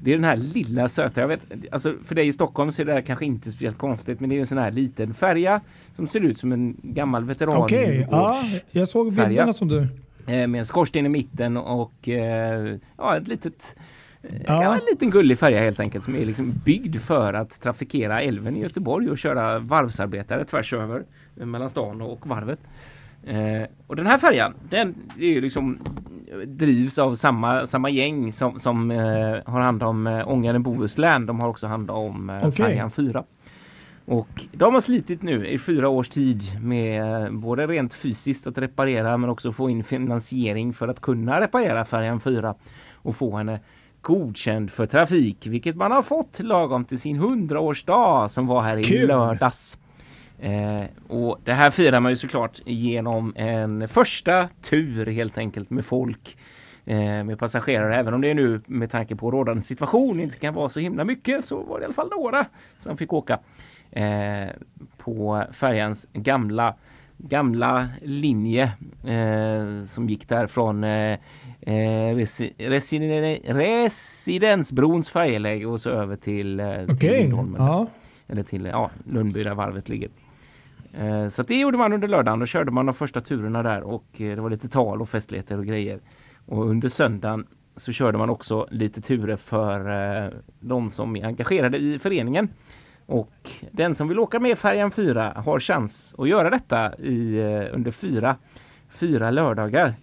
Det 0.02 0.12
är 0.12 0.16
den 0.16 0.24
här 0.24 0.38
lilla 0.38 0.90
söta, 0.90 1.22
jag 1.22 1.28
vet, 1.28 1.42
alltså 1.72 1.94
för 2.04 2.16
dig 2.16 2.28
i 2.28 2.34
Stockholm 2.34 2.72
så 2.72 2.82
är 2.82 2.86
det 2.86 2.94
här 2.94 3.02
kanske 3.02 3.26
inte 3.26 3.52
speciellt 3.52 3.78
konstigt 3.78 4.20
men 4.20 4.30
det 4.30 4.36
är 4.36 4.40
en 4.40 4.48
sån 4.48 4.58
här 4.58 4.72
liten 4.72 5.14
färja 5.14 5.62
som 5.96 6.08
ser 6.08 6.20
ut 6.20 6.38
som 6.38 6.52
en 6.52 6.78
gammal 6.84 7.24
veteran. 7.24 7.58
Okej, 7.58 8.08
ja, 8.12 8.44
jag 8.72 8.88
såg 8.88 9.14
bilderna 9.14 9.54
som 9.54 9.68
du... 9.68 9.88
Eh, 10.28 10.48
med 10.48 10.60
en 10.60 10.66
skorsten 10.66 11.06
i 11.06 11.10
mitten 11.10 11.58
och 11.58 12.10
eh, 12.10 12.78
ja, 12.98 13.18
ett 13.18 13.28
litet 13.28 13.76
Ja. 14.22 14.64
ja. 14.64 14.74
en 14.74 14.82
liten 14.92 15.10
gullig 15.10 15.40
färja 15.40 15.60
helt 15.60 15.80
enkelt 15.80 16.06
som 16.06 16.16
är 16.16 16.26
liksom 16.26 16.54
byggd 16.66 16.96
för 16.96 17.34
att 17.34 17.62
trafikera 17.62 18.22
älven 18.22 18.58
i 18.58 18.62
Göteborg 18.62 19.10
och 19.10 19.18
köra 19.18 19.60
varvsarbetare 19.60 20.46
tvärs 20.46 20.74
över 20.74 21.04
mellan 21.36 21.70
stan 21.70 22.02
och 22.02 22.28
varvet. 22.28 22.60
Eh, 23.24 23.64
och 23.88 23.96
den 23.96 24.08
här 24.08 24.18
färjan 24.18 24.54
den 24.70 24.96
är 25.20 25.42
liksom 25.42 25.78
drivs 26.46 26.98
av 26.98 27.16
samma, 27.16 27.68
samma 27.68 27.90
gäng 27.90 28.32
som, 28.32 28.60
som 28.60 28.92
eh, 28.92 28.98
har 29.46 29.60
hand 29.60 29.84
om 29.84 30.08
eh, 30.08 30.30
Ångaren 30.30 30.64
Bohuslän. 30.64 31.26
De 31.26 31.40
har 31.40 31.50
också 31.50 31.68
hand 31.68 31.92
om 31.92 32.30
eh, 32.30 32.38
okay. 32.38 32.52
färjan 32.52 32.92
4. 32.92 33.24
Och 34.06 34.46
de 34.52 34.74
har 34.74 34.82
slitit 34.82 35.22
nu 35.22 35.48
i 35.48 35.60
fyra 35.60 35.90
års 35.90 36.10
tid 36.10 36.42
med 36.62 37.24
eh, 37.26 37.32
både 37.32 37.68
rent 37.68 37.94
fysiskt 37.94 38.48
att 38.48 38.58
reparera 38.58 39.18
men 39.18 39.30
också 39.30 39.52
få 39.52 39.70
in 39.70 39.84
finansiering 39.84 40.74
för 40.74 40.88
att 40.88 41.00
kunna 41.00 41.42
reparera 41.42 41.86
färjan 41.86 42.20
4 42.20 42.56
och 42.94 43.16
få 43.16 43.38
henne 43.38 43.60
godkänd 44.02 44.72
för 44.72 44.86
trafik, 44.86 45.48
vilket 45.48 45.76
man 45.76 45.92
har 45.92 46.02
fått 46.02 46.40
lagom 46.40 46.86
till 46.86 47.00
sin 47.00 47.18
hundraårsdag 47.18 48.32
som 48.32 48.48
var 48.48 48.62
här 48.62 48.78
i 48.78 48.84
Kul. 48.84 49.08
lördags. 49.08 49.78
Eh, 50.40 50.84
och 51.08 51.40
det 51.44 51.54
här 51.54 51.72
firar 51.72 52.00
man 52.00 52.12
ju 52.12 52.16
såklart 52.16 52.62
genom 52.66 53.34
en 53.36 53.88
första 53.88 54.50
tur 54.62 55.06
helt 55.06 55.38
enkelt 55.38 55.70
med 55.70 55.86
folk 55.86 56.38
eh, 56.86 57.24
med 57.24 57.40
passagerare. 57.40 57.96
Även 57.96 58.14
om 58.14 58.22
det 58.22 58.34
nu 58.34 58.62
med 58.66 58.92
tanke 58.92 59.16
på 59.16 59.32
rådande 59.32 59.62
situation 59.62 60.20
inte 60.20 60.38
kan 60.38 60.54
vara 60.54 60.70
så 60.70 60.80
himla 60.80 61.04
mycket 61.04 61.46
så 61.46 61.64
var 61.64 61.80
det 61.80 61.84
i 61.84 61.86
alla 61.86 61.94
fall 61.94 62.10
några 62.10 62.46
som 62.78 62.98
fick 62.98 63.14
åka 63.14 63.40
eh, 63.92 64.48
på 64.98 65.44
färjans 65.52 66.08
gamla 66.14 66.76
gamla 67.18 67.88
linje 68.02 68.64
eh, 69.08 69.86
som 69.86 70.10
gick 70.10 70.30
där 70.30 70.48
från 70.48 70.84
eh, 70.84 71.18
eh 71.62 72.16
resi 72.16 72.54
resi 72.58 73.00
Residensbrons 73.46 75.10
färjeläge 75.10 75.66
och 75.66 75.82
så 75.82 75.90
över 75.90 76.16
till, 76.16 76.60
eh, 76.60 76.86
till 76.86 76.96
okay. 76.96 77.22
Lindholmen. 77.22 77.62
Ja. 77.62 77.88
Eller 78.28 78.44
till 78.44 78.66
ja, 78.66 78.92
Lundby 79.06 79.44
där 79.44 79.54
varvet 79.54 79.90
ligger. 79.90 80.10
Eh, 80.94 81.28
så 81.30 81.44
det 81.44 81.60
gjorde 81.60 81.78
man 81.78 81.94
under 81.94 82.08
lördagen. 82.08 82.40
Då 82.40 82.46
körde 82.46 82.72
man 82.72 82.86
de 82.86 82.96
första 82.96 83.22
turerna 83.22 83.64
där 83.64 83.82
och 83.82 84.06
eh, 84.22 84.36
det 84.36 84.42
var 84.42 84.50
lite 84.50 84.70
tal 84.70 85.02
och 85.02 85.10
festligheter 85.10 85.58
och 85.58 85.66
grejer. 85.66 86.00
Och 86.46 86.66
under 86.70 86.90
söndagen 86.90 87.48
så 87.76 87.92
körde 87.92 88.18
man 88.18 88.30
också 88.30 88.68
lite 88.72 89.02
turer 89.02 89.36
för 89.36 89.80
eh, 90.26 90.32
de 90.60 90.92
som 90.92 91.16
är 91.16 91.26
engagerade 91.26 91.78
i 91.78 92.00
föreningen. 92.00 92.50
Och 93.06 93.50
den 93.72 93.96
som 93.96 94.08
vill 94.08 94.20
åka 94.20 94.40
med 94.40 94.58
färjan 94.58 94.92
4 94.92 95.34
har 95.46 95.60
chans 95.60 96.16
att 96.18 96.30
göra 96.30 96.50
detta 96.50 96.96
i, 96.96 97.42
under 97.74 97.92
fyra, 97.92 98.36
fyra 98.90 99.32
lördagar. 99.32 99.94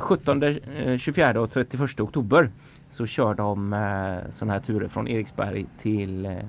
17, 0.00 0.42
24 0.98 1.40
och 1.40 1.50
31 1.50 2.00
oktober 2.00 2.50
så 2.88 3.06
kör 3.06 3.34
de 3.34 3.70
sådana 4.32 4.52
här 4.52 4.60
turer 4.60 4.88
från 4.88 5.08
Eriksberg 5.08 5.66
till, 5.78 6.40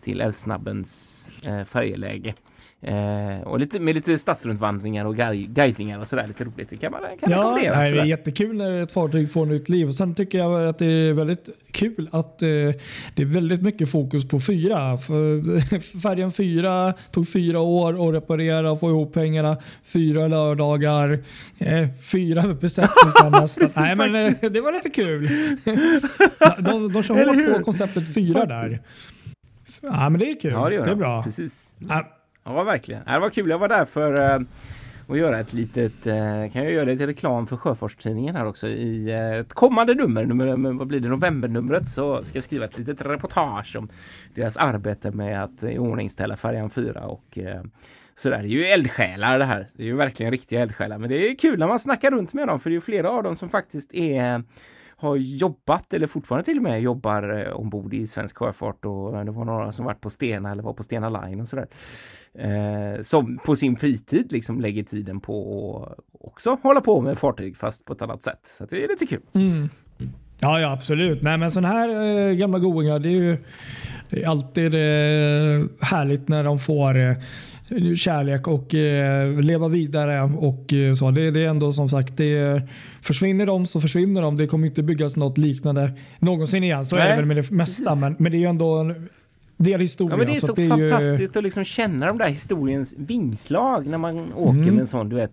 till 0.00 0.20
Älvsnabbens 0.20 1.30
färjeläge. 1.66 2.34
Eh, 2.84 3.40
och 3.44 3.58
lite, 3.58 3.80
med 3.80 3.94
lite 3.94 4.18
stadsrundvandringar 4.18 5.04
och 5.04 5.16
guidningar 5.48 5.98
och 5.98 6.08
sådär 6.08 6.26
lite 6.26 6.44
roligt. 6.44 6.70
Det 6.70 6.76
kan 6.76 6.92
man 6.92 7.00
kan 7.20 7.30
ja, 7.30 7.54
nej, 7.54 7.92
det 7.92 8.00
är 8.00 8.04
jättekul 8.04 8.56
när 8.56 8.82
ett 8.82 8.92
fartyg 8.92 9.32
får 9.32 9.46
nytt 9.46 9.68
liv. 9.68 9.88
Och 9.88 9.94
sen 9.94 10.14
tycker 10.14 10.38
jag 10.38 10.68
att 10.68 10.78
det 10.78 10.86
är 10.86 11.12
väldigt 11.12 11.48
kul 11.70 12.08
att 12.12 12.42
eh, 12.42 12.48
det 13.14 13.22
är 13.22 13.24
väldigt 13.24 13.62
mycket 13.62 13.90
fokus 13.90 14.28
på 14.28 14.40
fyra. 14.40 14.98
För, 14.98 16.00
färjan 16.02 16.32
fyra 16.32 16.94
tog 17.10 17.28
fyra 17.28 17.60
år 17.60 18.08
att 18.08 18.14
reparera 18.14 18.70
och 18.70 18.80
få 18.80 18.88
ihop 18.88 19.14
pengarna. 19.14 19.56
Fyra 19.84 20.28
lördagar, 20.28 21.24
eh, 21.58 21.88
fyra 22.12 22.42
besättningar 22.60 23.80
Nej 23.80 23.96
men 23.96 24.14
eh, 24.14 24.50
det 24.50 24.60
var 24.60 24.72
lite 24.72 24.90
kul. 24.90 25.28
de, 26.58 26.92
de 26.92 27.02
kör 27.02 27.26
hårt 27.26 27.56
på 27.56 27.64
konceptet 27.64 28.14
fyra 28.14 28.46
där. 28.46 28.80
Ja 29.80 30.08
men 30.08 30.20
det 30.20 30.30
är 30.30 30.40
kul. 30.40 30.52
Ja, 30.52 30.68
det, 30.68 30.76
det 30.76 30.90
är 30.90 30.94
bra. 30.94 31.22
Precis. 31.22 31.74
Ja. 31.88 32.18
Ja, 32.44 32.62
verkligen. 32.62 33.04
Det 33.04 33.18
var 33.18 33.30
kul. 33.30 33.50
Jag 33.50 33.58
var 33.58 33.68
där 33.68 33.84
för 33.84 34.20
eh, 34.20 34.40
att 35.08 35.18
göra 35.18 35.40
ett 35.40 35.52
litet, 35.52 36.06
eh, 36.06 36.50
kan 36.52 36.64
jag 36.64 36.72
göra 36.72 36.84
lite 36.84 37.06
reklam 37.06 37.46
för 37.46 37.56
Sjöfartstidningen 37.56 38.36
här 38.36 38.46
också. 38.46 38.68
I 38.68 39.10
eh, 39.10 39.32
ett 39.32 39.52
kommande 39.52 39.94
nummer, 39.94 40.24
nummer, 40.24 40.72
vad 40.72 40.86
blir 40.86 41.00
det, 41.00 41.08
novembernumret, 41.08 41.88
så 41.88 42.24
ska 42.24 42.36
jag 42.36 42.44
skriva 42.44 42.64
ett 42.64 42.78
litet 42.78 43.02
reportage 43.02 43.76
om 43.76 43.88
deras 44.34 44.56
arbete 44.56 45.10
med 45.10 45.44
att 45.44 45.62
iordningställa 45.62 46.36
färjan 46.36 46.70
4 46.70 47.00
och 47.06 47.38
så 48.16 48.30
där. 48.30 48.38
Det 48.38 48.44
är 48.44 48.48
ju 48.48 48.64
eldsjälar 48.64 49.38
det 49.38 49.44
här. 49.44 49.66
Det 49.74 49.82
är 49.82 49.86
ju 49.86 49.96
verkligen 49.96 50.32
riktiga 50.32 50.60
eldsjälar. 50.60 50.98
Men 50.98 51.10
det 51.10 51.30
är 51.30 51.34
kul 51.34 51.58
när 51.58 51.68
man 51.68 51.78
snackar 51.78 52.10
runt 52.10 52.32
med 52.32 52.48
dem 52.48 52.60
för 52.60 52.70
det 52.70 52.76
är 52.76 52.80
flera 52.80 53.10
av 53.10 53.22
dem 53.22 53.36
som 53.36 53.48
faktiskt 53.48 53.94
är 53.94 54.42
har 55.02 55.16
jobbat 55.16 55.94
eller 55.94 56.06
fortfarande 56.06 56.44
till 56.44 56.56
och 56.56 56.62
med 56.62 56.82
jobbar 56.82 57.46
eh, 57.46 57.52
ombord 57.52 57.94
i 57.94 58.06
svensk 58.06 58.38
sjöfart 58.38 58.84
och 58.84 59.18
eh, 59.18 59.24
det 59.24 59.30
var 59.30 59.44
några 59.44 59.72
som 59.72 59.84
varit 59.84 60.00
på 60.00 60.10
Stena 60.10 60.52
eller 60.52 60.62
var 60.62 60.72
på 60.72 60.82
Stena 60.82 61.08
Line 61.08 61.40
och 61.40 61.48
sådär. 61.48 61.66
Eh, 62.34 63.02
som 63.02 63.38
på 63.44 63.56
sin 63.56 63.76
fritid 63.76 64.32
liksom 64.32 64.60
lägger 64.60 64.82
tiden 64.82 65.20
på 65.20 65.88
att 65.90 66.04
också 66.20 66.58
hålla 66.62 66.80
på 66.80 67.00
med 67.00 67.18
fartyg 67.18 67.56
fast 67.56 67.84
på 67.84 67.92
ett 67.92 68.02
annat 68.02 68.22
sätt. 68.22 68.40
Så 68.58 68.64
det 68.64 68.84
är 68.84 68.88
lite 68.88 69.06
kul. 69.06 69.22
Mm. 69.32 69.68
Ja, 70.40 70.60
ja, 70.60 70.72
absolut. 70.72 71.22
Nej, 71.22 71.38
men 71.38 71.50
sådana 71.50 71.68
här 71.68 71.88
eh, 71.88 72.34
gamla 72.34 72.58
goingar, 72.58 72.98
det 72.98 73.08
är 73.08 73.12
ju 73.12 73.36
det 74.10 74.22
är 74.22 74.28
alltid 74.28 74.74
eh, 74.74 75.66
härligt 75.80 76.28
när 76.28 76.44
de 76.44 76.58
får 76.58 76.98
eh, 76.98 77.16
kärlek 77.96 78.48
och 78.48 78.74
eh, 78.74 79.40
leva 79.40 79.68
vidare. 79.68 80.22
och 80.22 80.72
eh, 80.72 80.94
så. 80.94 81.10
Det, 81.10 81.30
det, 81.30 81.40
är 81.40 81.48
ändå 81.48 81.72
som 81.72 81.88
sagt, 81.88 82.16
det, 82.16 82.62
försvinner 83.02 83.46
de 83.46 83.66
så 83.66 83.80
försvinner 83.80 84.22
de. 84.22 84.36
Det 84.36 84.46
kommer 84.46 84.66
inte 84.66 84.82
byggas 84.82 85.16
något 85.16 85.38
liknande 85.38 85.92
någonsin 86.18 86.64
igen. 86.64 86.86
Så 86.86 86.96
Nej, 86.96 87.04
är 87.04 87.10
det 87.10 87.16
väl 87.16 87.26
med 87.26 87.36
det 87.36 87.50
mesta. 87.50 87.94
Men, 87.94 88.16
men, 88.18 88.32
det 88.32 88.38
är 88.38 88.40
ju 88.40 88.46
ändå 88.46 88.74
en 88.74 89.08
del 89.56 89.80
historia. 89.80 90.12
Ja, 90.12 90.16
men 90.16 90.26
det 90.26 90.32
är 90.32 90.40
så, 90.40 90.46
så 90.46 90.52
det 90.52 90.64
är 90.64 90.68
fantastiskt 90.68 91.36
ju... 91.36 91.38
att 91.38 91.44
liksom 91.44 91.64
känna 91.64 92.06
de 92.06 92.18
där 92.18 92.28
historiens 92.28 92.94
vingslag 92.98 93.86
när 93.86 93.98
man 93.98 94.32
åker 94.32 94.58
mm. 94.58 94.74
med 94.74 94.80
en 94.80 94.86
sån. 94.86 95.08
Du 95.08 95.16
vet, 95.16 95.32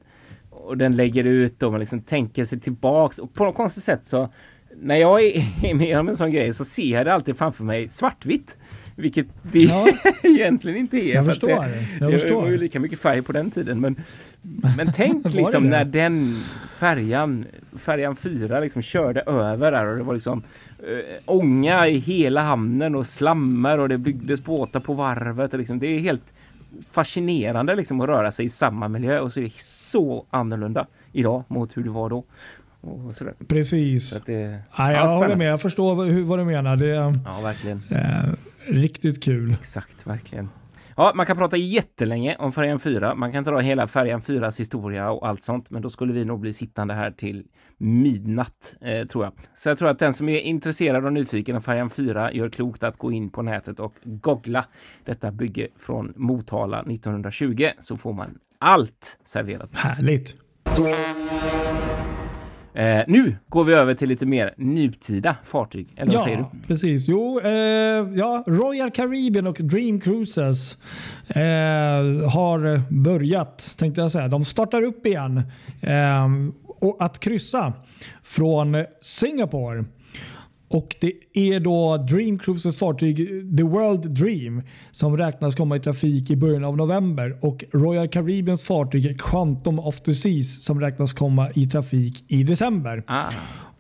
och 0.50 0.78
den 0.78 0.96
lägger 0.96 1.24
ut 1.24 1.64
och 1.64 1.72
man 1.72 1.80
liksom 1.80 2.02
tänker 2.02 2.46
sig 2.46 2.60
tillbaks. 2.60 3.20
Och 3.20 3.34
på 3.34 3.44
något 3.44 3.56
konstigt 3.56 3.84
sätt 3.84 4.06
så 4.06 4.30
när 4.82 4.96
jag 4.96 5.22
är 5.64 5.74
med 5.74 6.00
om 6.00 6.08
en 6.10 6.18
sån 6.18 6.32
grej 6.32 6.54
så 6.54 6.66
ser 6.66 6.92
jag 6.92 7.06
det 7.06 7.14
alltid 7.14 7.38
framför 7.38 7.64
mig 7.64 7.90
svartvitt. 7.90 8.58
Vilket 8.96 9.28
det 9.42 9.60
ja. 9.60 9.88
egentligen 10.24 10.78
inte 10.78 10.98
är. 10.98 11.16
Jag 11.16 11.26
förstår. 11.26 11.48
Det, 11.50 12.12
jag 12.12 12.12
det 12.12 12.34
var 12.34 12.50
ju 12.50 12.58
lika 12.58 12.80
mycket 12.80 13.00
färg 13.00 13.22
på 13.22 13.32
den 13.32 13.52
tiden. 13.52 13.80
Men, 13.82 13.96
men 14.78 14.92
tänk 14.96 15.34
liksom 15.34 15.70
när 15.70 15.86
den 15.86 16.44
färjan, 16.80 17.46
färjan 17.78 18.16
4 18.16 18.60
liksom 18.60 18.82
körde 18.82 19.22
över 19.22 19.72
där 19.72 19.86
och 19.86 19.98
det 19.98 20.04
var 20.04 20.14
liksom 20.14 20.44
äh, 20.80 21.22
ånga 21.26 21.88
i 21.88 21.98
hela 21.98 22.42
hamnen 22.42 22.96
och 22.96 23.08
slammar 23.08 23.78
och 23.78 23.90
det 23.90 23.98
byggdes 23.98 24.44
båtar 24.44 24.80
på 24.80 24.94
varvet. 24.94 25.54
Och 25.54 25.60
liksom, 25.60 25.80
det 25.80 25.88
är 25.88 26.00
helt 26.00 26.34
fascinerande 26.92 27.76
liksom 27.76 28.02
att 28.02 28.08
röra 28.08 28.32
sig 28.32 28.46
i 28.46 28.50
samma 28.50 28.88
miljö 28.88 29.20
och 29.20 29.32
så 29.32 29.40
är 29.40 29.44
det 29.44 29.54
så 29.62 30.26
annorlunda 30.30 30.88
idag 31.12 31.44
mot 31.48 31.78
hur 31.78 31.84
det 31.84 31.90
var 31.90 32.10
då. 32.10 32.24
Precis. 33.48 34.22
Det, 34.26 34.60
ja, 34.78 34.92
jag 34.92 35.08
håller 35.10 35.36
med. 35.36 35.48
Jag 35.48 35.62
förstår 35.62 36.06
hur, 36.06 36.24
vad 36.24 36.40
du 36.40 36.46
menar. 36.46 36.76
Det, 36.76 36.88
ja, 37.26 37.42
verkligen. 37.44 37.84
Eh, 37.90 38.34
Riktigt 38.68 39.24
kul. 39.24 39.52
Exakt, 39.52 40.08
verkligen. 40.08 40.50
Ja, 40.96 41.12
man 41.16 41.26
kan 41.26 41.38
prata 41.38 41.58
jättelänge 41.58 42.36
om 42.40 42.52
färjan 42.52 42.80
4. 42.80 43.16
Man 43.16 43.32
kan 43.32 43.44
dra 43.44 43.60
hela 43.60 43.88
färjan 43.88 44.22
4s 44.22 44.58
historia 44.58 45.12
och 45.12 45.28
allt 45.28 45.44
sånt, 45.44 45.70
men 45.70 45.82
då 45.82 45.90
skulle 45.90 46.14
vi 46.14 46.26
nog 46.26 46.40
bli 46.40 46.54
sittande 46.54 46.94
här 46.94 47.12
till 47.12 47.46
midnatt, 47.78 48.76
eh, 48.82 49.08
tror 49.08 49.24
jag. 49.24 49.34
Så 49.54 49.70
jag 49.70 49.78
tror 49.78 49.90
att 49.90 50.00
den 50.00 50.14
som 50.14 50.30
är 50.30 50.40
intresserad 50.40 51.06
och 51.06 51.14
nyfiken 51.14 51.56
av 51.56 51.62
färjan 51.62 51.90
4 51.90 52.34
gör 52.34 52.50
klokt 52.50 52.84
att 52.84 52.98
gå 52.98 53.12
in 53.12 53.30
på 53.30 53.42
nätet 53.42 53.80
och 53.80 53.94
googla 54.04 54.66
detta 55.06 55.32
bygge 55.32 55.68
från 55.78 56.14
Motala 56.16 56.82
1920 56.82 57.70
så 57.80 57.98
får 57.98 58.14
man 58.14 58.38
allt 58.60 59.20
serverat. 59.24 59.70
Härligt! 59.78 60.36
Eh, 62.74 63.02
nu 63.08 63.36
går 63.50 63.64
vi 63.64 63.74
över 63.74 63.94
till 63.94 64.10
lite 64.10 64.26
mer 64.26 64.54
nutida 64.58 65.36
fartyg. 65.46 65.94
Eller 65.96 66.12
vad 66.12 66.22
ja, 66.22 66.24
säger 66.24 66.38
du? 66.38 66.68
Precis. 66.68 67.08
Jo, 67.08 67.40
eh, 67.40 67.52
ja, 68.16 68.44
Royal 68.48 68.92
Caribbean 68.92 69.48
och 69.48 69.58
Dream 69.60 70.00
Cruises 70.00 70.78
eh, 71.28 71.42
har 72.30 72.94
börjat, 72.94 73.76
tänkte 73.78 74.02
jag 74.02 74.12
säga. 74.12 74.28
De 74.28 74.46
startar 74.46 74.84
upp 74.84 75.06
igen 75.06 75.42
eh, 75.82 76.28
och 76.66 76.98
att 77.00 77.20
kryssa 77.20 77.74
från 78.24 78.86
Singapore. 79.02 79.86
Och 80.70 80.96
Det 81.02 81.14
är 81.34 81.60
då 81.60 81.98
Dream 81.98 82.40
Cruises 82.40 82.80
fartyg 82.80 83.18
The 83.58 83.64
World 83.64 84.12
Dream 84.12 84.62
som 84.92 85.18
räknas 85.18 85.56
komma 85.56 85.76
i 85.76 85.80
trafik 85.80 86.30
i 86.32 86.36
början 86.36 86.66
av 86.66 86.78
november 86.78 87.38
och 87.42 87.64
Royal 87.72 88.08
Caribbeans 88.08 88.64
fartyg 88.64 89.22
Quantum 89.22 89.80
of 89.80 90.02
the 90.02 90.16
Seas 90.16 90.64
som 90.64 90.82
räknas 90.82 91.14
komma 91.14 91.50
i 91.56 91.66
trafik 91.66 92.24
i 92.28 92.44
december. 92.44 93.04
Ah. 93.08 93.32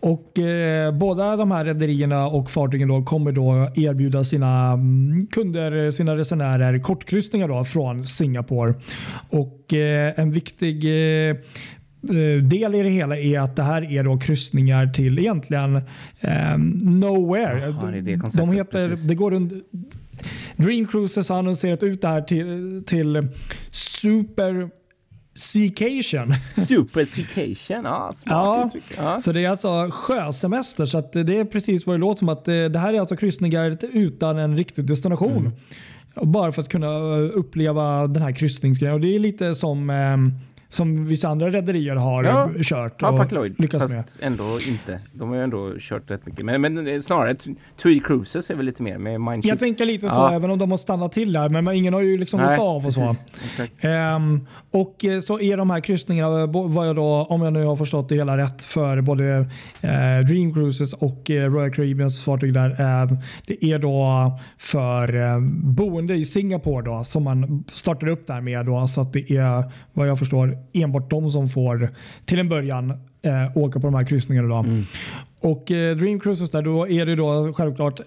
Och 0.01 0.39
eh, 0.39 0.91
Båda 0.91 1.36
de 1.36 1.51
här 1.51 1.65
rederierna 1.65 2.27
och 2.27 2.51
fartygen 2.51 2.88
då 2.88 3.03
kommer 3.03 3.31
då 3.31 3.72
erbjuda 3.75 4.24
sina 4.24 4.72
mm, 4.72 5.27
kunder, 5.31 5.91
sina 5.91 6.15
resenärer 6.15 6.79
kortkryssningar 6.79 7.48
då 7.48 7.63
från 7.63 8.03
Singapore. 8.03 8.74
Och 9.29 9.74
eh, 9.74 10.13
En 10.19 10.31
viktig 10.31 10.86
eh, 10.86 11.29
eh, 11.29 11.38
del 12.44 12.75
i 12.75 12.84
det 12.84 12.89
hela 12.89 13.18
är 13.18 13.39
att 13.39 13.56
det 13.56 13.63
här 13.63 13.91
är 13.91 14.03
då 14.03 14.18
kryssningar 14.18 14.88
till 14.88 15.20
egentligen 15.20 15.75
eh, 16.20 16.58
nowhere. 16.84 17.60
Jaha, 17.60 17.91
det 17.91 18.01
det 18.01 18.38
de 18.38 18.51
heter, 18.51 18.89
precis. 18.89 19.08
det 19.08 19.15
går 19.15 19.34
under, 19.34 19.58
Dream 20.56 20.88
Cruises 20.88 21.29
har 21.29 21.38
annonserat 21.39 21.84
ut 21.84 22.01
det 22.01 22.08
här 22.08 22.22
till, 22.22 22.84
till 22.88 23.27
Super 23.72 24.70
Seacation. 25.34 26.34
Supercication, 26.68 27.84
ja 27.84 28.12
smart 28.13 28.25
Ja, 28.25 28.65
uttryck. 28.68 28.84
Ja. 28.98 29.20
Så 29.20 29.32
det 29.32 29.46
är 29.46 29.50
alltså 29.50 29.89
sjösemester. 29.91 30.86
Så 30.86 31.01
det 31.12 31.39
är 31.39 31.46
precis 31.46 31.86
vad 31.86 31.96
det 31.96 32.00
låter 32.00 32.20
som. 32.20 32.29
att 32.29 32.48
eh, 32.48 32.53
Det 32.53 32.79
här 32.79 32.94
är 32.94 33.00
alltså 33.00 33.15
kryssningar 33.15 33.77
utan 33.94 34.38
en 34.38 34.58
riktig 34.58 34.86
destination. 34.86 35.38
Mm. 35.38 36.32
Bara 36.32 36.51
för 36.51 36.62
att 36.62 36.70
kunna 36.70 36.88
eh, 36.88 37.29
uppleva 37.34 38.08
den 38.08 38.24
här 38.24 38.32
kryssningsgrejen. 38.32 38.96
Och 38.96 39.01
det 39.01 39.15
är 39.15 39.20
lite 39.20 39.56
som, 39.56 39.89
eh, 39.89 40.18
som 40.72 41.06
vissa 41.06 41.28
andra 41.28 41.50
rederier 41.50 41.96
har 41.96 42.24
Ja. 42.24 42.50
kört 42.64 42.96
Ja, 43.02 43.10
och 43.10 43.18
Parkloid, 43.18 43.60
lyckats 43.60 43.82
fast 43.82 43.94
med. 43.94 44.28
ändå 44.32 44.44
inte. 44.68 45.00
De 45.14 45.30
har 45.30 45.36
ju 45.36 45.44
ändå 45.44 45.74
kört 45.80 46.12
rätt 46.12 46.26
mycket. 46.26 46.46
Men, 46.46 46.62
men 46.62 46.88
eh, 46.88 47.00
snarare 47.00 47.36
Three 47.82 48.00
Cruises 48.00 48.50
är 48.50 48.56
väl 48.56 48.66
lite 48.66 48.84
mer 48.84 48.98
med 48.98 49.22
Mindshift. 49.22 49.48
Jag 49.50 49.60
tänker 49.60 49.86
lite 49.86 50.10
så, 50.10 50.16
Ja. 50.16 50.32
även 50.34 50.52
om 50.52 50.60
de 50.60 50.72
har 50.72 50.78
stannat 50.78 51.12
till 51.12 51.34
där. 51.34 51.50
Men 51.50 51.68
ingen 51.74 51.94
har 51.94 52.02
ju 52.02 52.18
liksom 52.18 52.40
gått 52.42 52.60
av 52.60 52.86
och 52.86 52.94
så. 52.94 53.02
precis. 53.02 53.84
Ehm, 53.84 54.48
och 54.72 55.06
eh, 55.06 55.20
så 55.20 55.40
är 55.40 55.58
de 55.58 55.70
här 55.70 55.80
kryssningarna, 55.80 56.46
vad 56.46 56.88
jag 56.88 56.96
då, 56.96 57.04
om 57.30 57.42
jag 57.42 57.54
nu 57.54 57.64
har 57.66 57.76
förstått 57.76 58.10
det 58.10 58.16
hela 58.16 58.38
rätt, 58.38 58.64
för 58.64 59.02
både 59.02 59.26
eh, 59.82 60.20
Dream 60.28 60.54
Cruises 60.54 60.94
och 60.94 61.30
eh, 61.32 61.52
Royal 61.52 61.72
Caribbeans 61.72 62.24
fartyg 62.24 62.54
där. 62.54 62.70
Eh, 62.70 63.12
det 63.48 63.66
är 63.66 63.80
då 63.80 64.32
för 64.58 65.16
eh, 65.16 65.40
boende 65.64 66.16
i 66.16 66.26
Singapore 66.26 66.86
då, 66.86 67.04
som 67.04 67.24
man 67.24 67.64
startar 67.74 68.08
upp 68.08 68.28
där 68.28 68.42
med. 68.42 68.66
Då, 68.66 68.88
så 68.88 69.02
att 69.02 69.14
det 69.14 69.32
är 69.32 69.64
vad 69.94 70.08
jag 70.08 70.20
förstår 70.20 70.58
enbart 70.74 71.10
de 71.10 71.32
som 71.32 71.50
får 71.50 71.89
till 72.25 72.39
en 72.39 72.50
början 72.50 72.89
eh, 73.22 73.58
åka 73.58 73.80
på 73.80 73.88
de 73.88 73.96
här 73.96 74.06
kryssningarna. 74.06 74.48
Då. 74.48 74.56
Mm. 74.56 74.86
Och 75.42 75.72
eh, 75.72 75.98
Dream 75.98 76.20
Cruises 76.20 76.51
där, 76.51 76.62
då 76.62 76.88
är 76.88 77.06
det 77.06 77.16
då 77.16 77.54
självklart 77.54 78.00
eh, 78.00 78.06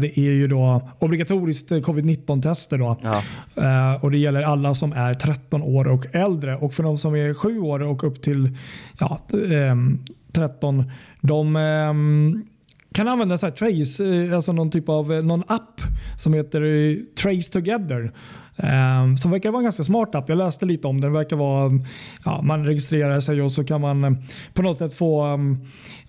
det 0.00 0.18
är 0.18 0.32
ju 0.32 0.48
då 0.48 0.90
obligatoriskt 0.98 1.72
eh, 1.72 1.78
covid-19 1.78 2.42
tester. 2.42 2.78
Då. 2.78 2.96
Ja. 3.02 3.22
Eh, 3.62 4.04
och 4.04 4.10
Det 4.10 4.18
gäller 4.18 4.42
alla 4.42 4.74
som 4.74 4.92
är 4.92 5.14
13 5.14 5.62
år 5.62 5.88
och 5.88 6.14
äldre. 6.14 6.56
Och 6.56 6.74
för 6.74 6.82
de 6.82 6.98
som 6.98 7.14
är 7.14 7.34
7 7.34 7.58
år 7.60 7.82
och 7.82 8.04
upp 8.04 8.22
till 8.22 8.56
ja, 8.98 9.18
ehm, 9.50 9.98
13, 10.32 10.90
de 11.20 11.56
ehm, 11.56 12.42
kan 12.96 13.08
använda 13.08 13.38
så 13.38 13.50
trace, 13.50 14.04
eh, 14.04 14.36
alltså 14.36 14.52
någon 14.52 14.70
typ 14.70 14.88
av 14.88 15.12
eh, 15.12 15.22
någon 15.22 15.42
app 15.46 15.80
som 16.18 16.34
heter 16.34 16.62
eh, 16.62 16.96
Trace 17.22 17.52
Together. 17.52 18.12
Um, 18.58 19.16
som 19.16 19.30
verkar 19.30 19.50
vara 19.50 19.60
en 19.60 19.64
ganska 19.64 19.84
smart 19.84 20.14
app. 20.14 20.28
Jag 20.28 20.38
läste 20.38 20.66
lite 20.66 20.88
om 20.88 21.00
den. 21.00 21.12
Det 21.12 21.18
verkar 21.18 21.36
vara, 21.36 21.80
ja, 22.24 22.42
man 22.42 22.66
registrerar 22.66 23.20
sig 23.20 23.42
och 23.42 23.52
så 23.52 23.64
kan 23.64 23.80
man 23.80 24.04
eh, 24.04 24.10
på 24.54 24.62
något 24.62 24.78
sätt 24.78 24.94
få, 24.94 25.26
um, 25.26 25.58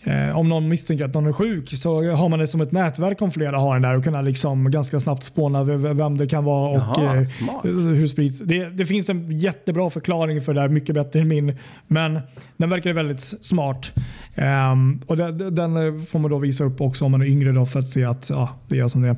eh, 0.04 0.38
om 0.38 0.50
någon 0.50 0.70
misstänker 0.70 1.06
att 1.06 1.13
någon 1.13 1.27
är 1.27 1.34
sjuk 1.34 1.77
så 1.77 2.12
har 2.12 2.30
man 2.30 2.39
det 2.39 2.48
som 2.48 2.62
ett 2.62 2.72
nätverk 2.72 3.22
om 3.22 3.32
flera 3.32 3.58
har 3.58 3.74
den 3.74 3.82
där 3.82 3.98
och 3.98 4.04
kan 4.04 4.25
liksom 4.25 4.72
ganska 4.72 5.00
snabbt 5.00 5.24
spåna 5.24 5.63
vem 5.63 6.18
det 6.18 6.27
kan 6.27 6.44
vara 6.44 6.70
och 6.70 6.98
Jaha, 6.98 7.16
eh, 7.16 7.24
hur 7.72 8.08
sprids. 8.08 8.39
Det, 8.39 8.70
det 8.70 8.86
finns 8.86 9.10
en 9.10 9.39
jättebra 9.39 9.89
förklaring 9.89 10.42
för 10.42 10.54
det 10.54 10.62
här, 10.62 10.70
mycket 10.70 10.96
bättre 10.96 11.20
än 11.20 11.27
min. 11.27 11.58
Men 11.88 12.20
den 12.58 12.70
verkar 12.70 12.94
väldigt 12.94 13.22
smart. 13.22 13.92
Ehm, 14.36 15.01
och 15.06 15.18
den, 15.18 15.56
den 15.56 16.06
får 16.06 16.20
man 16.20 16.32
då 16.32 16.38
visa 16.38 16.63
upp 16.63 16.82
också 16.82 17.06
om 17.06 17.12
man 17.12 17.22
är 17.22 17.25
yngre 17.25 17.51
då 17.51 17.66
för 17.66 17.80
att 17.80 17.88
se 17.88 18.04
att 18.04 18.30
ja, 18.30 18.50
det 18.68 18.80
är 18.80 18.88
som 18.88 19.01
det 19.01 19.16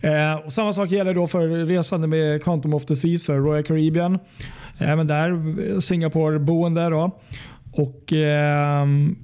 är. 0.00 0.32
Eh, 0.32 0.38
och 0.46 0.52
samma 0.52 0.72
sak 0.72 0.90
gäller 0.90 1.14
då 1.14 1.26
för 1.26 1.66
resande 1.66 2.08
med 2.08 2.42
Quantum 2.62 2.74
of 2.74 2.86
the 2.86 2.96
Seas 2.96 3.24
för 3.24 3.36
Royal 3.38 3.62
Caribbean. 3.64 4.18
Även 4.78 5.06
där 5.06 5.30
eh, 5.30 5.78
Singapore-boende. 5.80 6.88
Då. 6.90 7.10
Och, 7.72 8.12
ehm, 8.12 9.16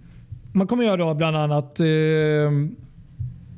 man 0.52 0.66
kommer 0.66 0.84
göra 0.84 0.96
då 0.96 1.14
bland 1.14 1.36
annat 1.36 1.80
ehm, 1.80 2.76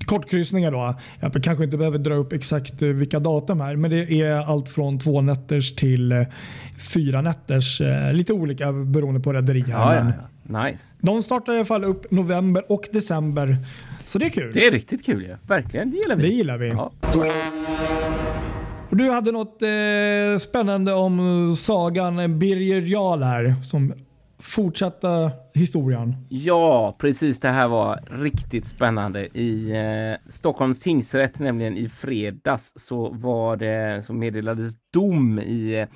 kortkryssningar. 0.07 0.71
Då. 0.73 0.95
Jag 1.21 1.43
kanske 1.43 1.65
inte 1.65 1.77
behöver 1.77 1.99
dra 1.99 2.15
upp 2.15 2.33
exakt 2.33 2.83
eh, 2.83 2.89
vilka 2.89 3.21
datum 3.21 3.61
här, 3.61 3.77
men 3.77 3.91
det 3.91 4.11
är 4.21 4.35
allt 4.35 4.69
från 4.69 4.99
två 4.99 5.21
nätters 5.21 5.75
till 5.75 6.13
eh, 6.13 6.23
fyra 6.95 7.21
nätters. 7.23 7.81
eh, 7.81 8.13
Lite 8.13 8.33
olika 8.33 8.73
beroende 8.73 9.21
på 9.21 9.33
rederi. 9.33 9.65
Ja, 9.69 9.95
ja, 9.95 10.13
ja. 10.49 10.65
Nice. 10.65 10.85
De 11.01 11.23
startar 11.23 11.53
i 11.53 11.57
alla 11.57 11.65
fall 11.65 11.85
upp 11.85 12.11
november 12.11 12.63
och 12.73 12.89
december. 12.93 13.57
Så 14.05 14.19
det 14.19 14.27
är 14.27 14.31
kul. 14.31 14.51
Det 14.55 14.67
är 14.67 14.71
riktigt 14.71 15.05
kul 15.07 15.23
ju. 15.23 15.37
Verkligen, 15.47 15.91
det 15.91 15.97
gillar 15.97 16.17
vi. 16.17 16.23
Det 16.23 16.29
gillar 16.29 16.59
vi. 16.59 16.69
Ja. 16.69 16.91
Och 18.91 18.97
du 18.97 19.11
hade 19.11 19.33
något 19.33 19.63
eh, 19.63 20.39
spännande 20.39 20.93
om 20.93 21.55
sagan 21.57 22.39
Birger 22.39 22.81
Jarl 22.81 23.23
här 23.23 23.55
som 23.63 23.93
fortsatta 24.39 25.31
historien. 25.55 26.17
Ja, 26.29 26.97
precis. 26.99 27.41
Det 27.41 27.49
här 27.49 27.69
var 27.69 28.00
riktigt 28.11 28.67
spännande. 28.67 29.39
I 29.39 29.71
eh, 29.71 30.31
Stockholms 30.31 30.81
tingsrätt, 30.81 31.39
nämligen 31.39 31.76
i 31.76 31.89
fredags, 31.89 32.73
så 32.76 33.09
var 33.11 33.57
det 33.57 34.03
så 34.07 34.13
meddelades 34.13 34.73
dom 34.93 35.39
i 35.39 35.81
eh, 35.81 35.87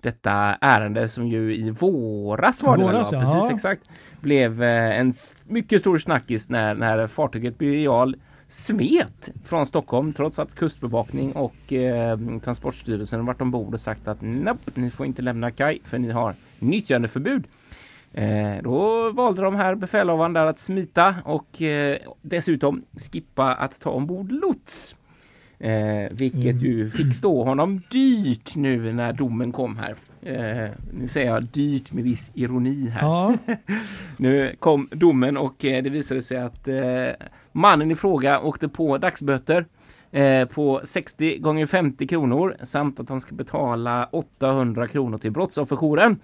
detta 0.00 0.32
ärende 0.60 1.08
som 1.08 1.28
ju 1.28 1.56
i 1.56 1.70
våras 1.70 2.62
var 2.62 2.76
det 2.76 2.82
Våras, 2.82 3.12
väl? 3.12 3.20
ja. 3.22 3.32
Precis 3.34 3.50
exakt. 3.50 3.82
Blev 4.20 4.62
eh, 4.62 4.98
en 4.98 5.12
mycket 5.44 5.80
stor 5.80 5.98
snackis 5.98 6.48
när, 6.48 6.74
när 6.74 7.06
fartyget 7.06 7.58
Birger 7.58 8.14
smet 8.54 9.30
från 9.44 9.66
Stockholm 9.66 10.12
trots 10.12 10.38
att 10.38 10.54
Kustbevakning 10.54 11.32
och 11.32 11.72
eh, 11.72 12.18
Transportstyrelsen 12.44 13.26
varit 13.26 13.40
ombord 13.40 13.74
och 13.74 13.80
sagt 13.80 14.08
att 14.08 14.18
nope, 14.20 14.70
ni 14.74 14.90
får 14.90 15.06
inte 15.06 15.22
lämna 15.22 15.50
kaj 15.50 15.80
för 15.84 15.98
ni 15.98 16.10
har 16.10 16.34
nyttjandeförbud. 16.58 17.44
Eh, 18.12 18.62
då 18.62 19.10
valde 19.10 19.42
de 19.42 19.54
här 19.54 19.74
befälhavaren 19.74 20.32
där 20.32 20.46
att 20.46 20.58
smita 20.58 21.14
och 21.24 21.62
eh, 21.62 21.98
dessutom 22.22 22.84
skippa 23.12 23.54
att 23.54 23.80
ta 23.80 23.90
ombord 23.90 24.32
lots. 24.32 24.96
Eh, 25.58 26.08
vilket 26.10 26.62
ju 26.62 26.90
fick 26.90 27.14
stå 27.14 27.44
honom 27.44 27.82
dyrt 27.90 28.56
nu 28.56 28.92
när 28.92 29.12
domen 29.12 29.52
kom 29.52 29.76
här. 29.76 29.94
Eh, 30.24 30.70
nu 30.92 31.08
säger 31.08 31.30
jag 31.30 31.44
dyrt 31.44 31.92
med 31.92 32.04
viss 32.04 32.30
ironi 32.34 32.88
här. 32.90 33.02
Ja, 33.02 33.34
Nu 34.16 34.56
kom 34.58 34.88
domen 34.92 35.36
och 35.36 35.64
eh, 35.64 35.82
det 35.82 35.90
visade 35.90 36.22
sig 36.22 36.38
att 36.38 36.68
eh, 36.68 37.06
mannen 37.52 37.90
i 37.90 37.96
fråga 37.96 38.40
åkte 38.40 38.68
på 38.68 38.98
dagsböter 38.98 39.66
eh, 40.10 40.48
på 40.48 40.80
60 40.84 41.38
gånger 41.38 41.66
50 41.66 42.06
kronor 42.06 42.56
samt 42.62 43.00
att 43.00 43.08
han 43.08 43.20
ska 43.20 43.34
betala 43.34 44.08
800 44.12 44.88
kronor 44.88 45.18
till 45.18 45.30
brottsofferjouren. 45.32 46.16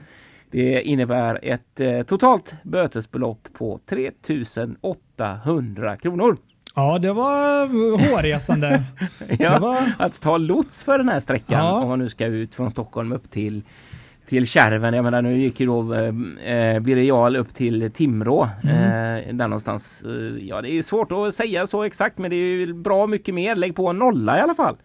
Det 0.51 0.83
innebär 0.83 1.39
ett 1.43 1.81
eh, 1.81 2.03
totalt 2.03 2.55
bötesbelopp 2.63 3.49
på 3.53 3.81
3800 3.87 5.97
kronor. 5.97 6.37
ja 6.77 6.99
det 6.99 7.13
var 7.13 7.67
hårresande. 8.11 8.83
Ja, 9.39 9.59
var- 9.59 9.93
Att 9.99 10.21
ta 10.21 10.39
lots 10.39 10.85
för 10.85 10.99
den 10.99 11.09
här 11.09 11.21
sträckan 11.21 11.65
Ja. 11.65 11.73
om 11.83 11.89
man 11.89 11.99
nu 11.99 12.09
ska 12.09 12.27
ut 12.27 12.55
från 12.55 12.71
Stockholm 12.71 13.13
upp 13.13 13.31
till 13.31 13.63
till 14.31 14.47
Kärven. 14.47 14.95
Jag 14.95 15.03
menar 15.03 15.23
nu 15.23 15.39
gick 15.39 15.61
ju 15.61 15.67
då 15.67 15.95
eh, 15.95 16.81
Birger 16.81 17.03
Jarl 17.03 17.37
upp 17.37 17.55
till 17.55 17.91
Timrå. 17.91 18.49
Mm. 18.63 18.77
Eh, 18.77 19.35
där 19.35 19.49
någonstans. 19.49 20.03
Eh, 20.03 20.47
ja 20.47 20.63
det 20.63 20.73
är 20.73 20.83
svårt 20.83 21.13
att 21.13 21.35
säga 21.35 21.67
så 21.67 21.83
exakt 21.83 22.19
men 22.19 22.31
det 22.31 22.37
är 22.37 22.57
ju 22.57 22.73
bra 22.73 23.07
mycket 23.07 23.35
mer. 23.35 23.55
Lägg 23.55 23.75
på 23.75 23.89
en 23.89 23.99
nolla 23.99 24.39
i 24.39 24.41
alla 24.41 24.55
fall. 24.55 24.77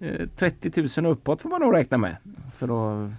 Eh, 0.00 0.28
30 0.36 1.00
000 1.02 1.12
uppåt 1.12 1.42
får 1.42 1.48
man 1.48 1.60
nog 1.60 1.74
räkna 1.74 1.98
med. 1.98 2.16
För 2.54 3.04
att 3.04 3.10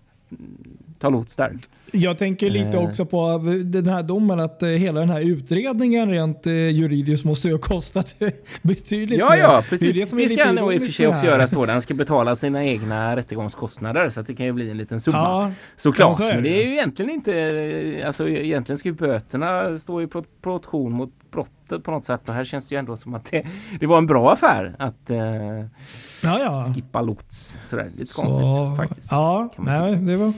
ta 1.00 1.10
lots 1.10 1.36
där. 1.36 1.52
Jag 1.92 2.18
tänker 2.18 2.50
lite 2.50 2.78
Eh. 2.78 2.84
också 2.90 3.06
på 3.06 3.38
den 3.66 3.88
här 3.88 4.04
domen 4.04 4.40
att 4.40 4.64
eh, 4.64 4.70
hela 4.70 5.00
den 5.00 5.10
här 5.10 5.22
utredningen 5.22 6.10
rent 6.10 6.48
eh, 6.48 6.54
juridiskt 6.54 7.26
måste 7.26 7.48
ju 7.48 7.54
ha 7.54 7.60
kostat 7.62 8.16
betydligt 8.62 9.20
Ja, 9.20 9.30
mer. 9.30 9.38
ja, 9.38 9.52
Det 9.52 9.58
är 9.58 9.62
precis. 9.62 9.94
det 9.96 10.06
som 10.06 10.18
Det, 10.18 10.30
ska 10.30 10.46
han 10.46 10.56
nog 10.56 10.74
i 10.74 10.78
och 10.78 10.82
för 10.82 10.90
sig 10.90 11.08
också 11.08 11.26
göra. 11.26 11.48
Står. 11.48 11.68
Han 11.68 11.82
ska 11.82 11.94
betala 11.94 12.36
sina 12.36 12.64
egna 12.66 13.16
rättegångskostnader 13.16 14.10
så 14.10 14.20
att 14.20 14.28
det 14.28 14.36
kan 14.36 14.46
ju 14.46 14.52
bli 14.52 14.70
en 14.72 14.78
liten 14.78 15.02
summa. 15.02 15.18
Ja, 15.18 15.52
Såklart, 15.76 16.18
så 16.18 16.24
är 16.24 16.34
men 16.34 16.44
det 16.44 16.64
är 16.64 16.66
ju 16.68 16.72
egentligen 16.72 17.12
inte, 17.12 18.04
alltså 18.06 18.30
egentligen 18.30 18.78
ska 18.78 18.90
ju 18.90 18.96
böterna 18.96 19.78
stå 19.80 20.02
i 20.02 20.08
pro- 20.08 20.24
proportion 20.42 20.92
mot 20.92 21.10
brottet 21.32 21.84
på 21.84 21.92
något 21.92 22.06
sätt 22.06 22.30
och 22.30 22.36
här 22.36 22.44
känns 22.44 22.68
det 22.68 22.76
ju 22.76 22.80
ändå 22.80 22.98
som 22.98 23.14
att 23.14 23.32
det, 23.32 23.46
det 23.80 23.88
var 23.88 23.98
en 23.98 24.08
bra 24.08 24.32
affär 24.34 24.76
att 24.80 25.10
eh, 25.10 25.18
ja. 25.18 26.40
ja. 26.40 26.66
skippa 26.76 27.02
lots 27.02 27.58
sådär. 27.64 27.90
Lite 27.98 28.14
Så, 28.14 28.22
konstigt 28.22 28.78
faktiskt. 28.90 29.08
Ja, 29.12 29.50
nej, 29.58 29.96
det 29.96 30.16
var... 30.18 30.34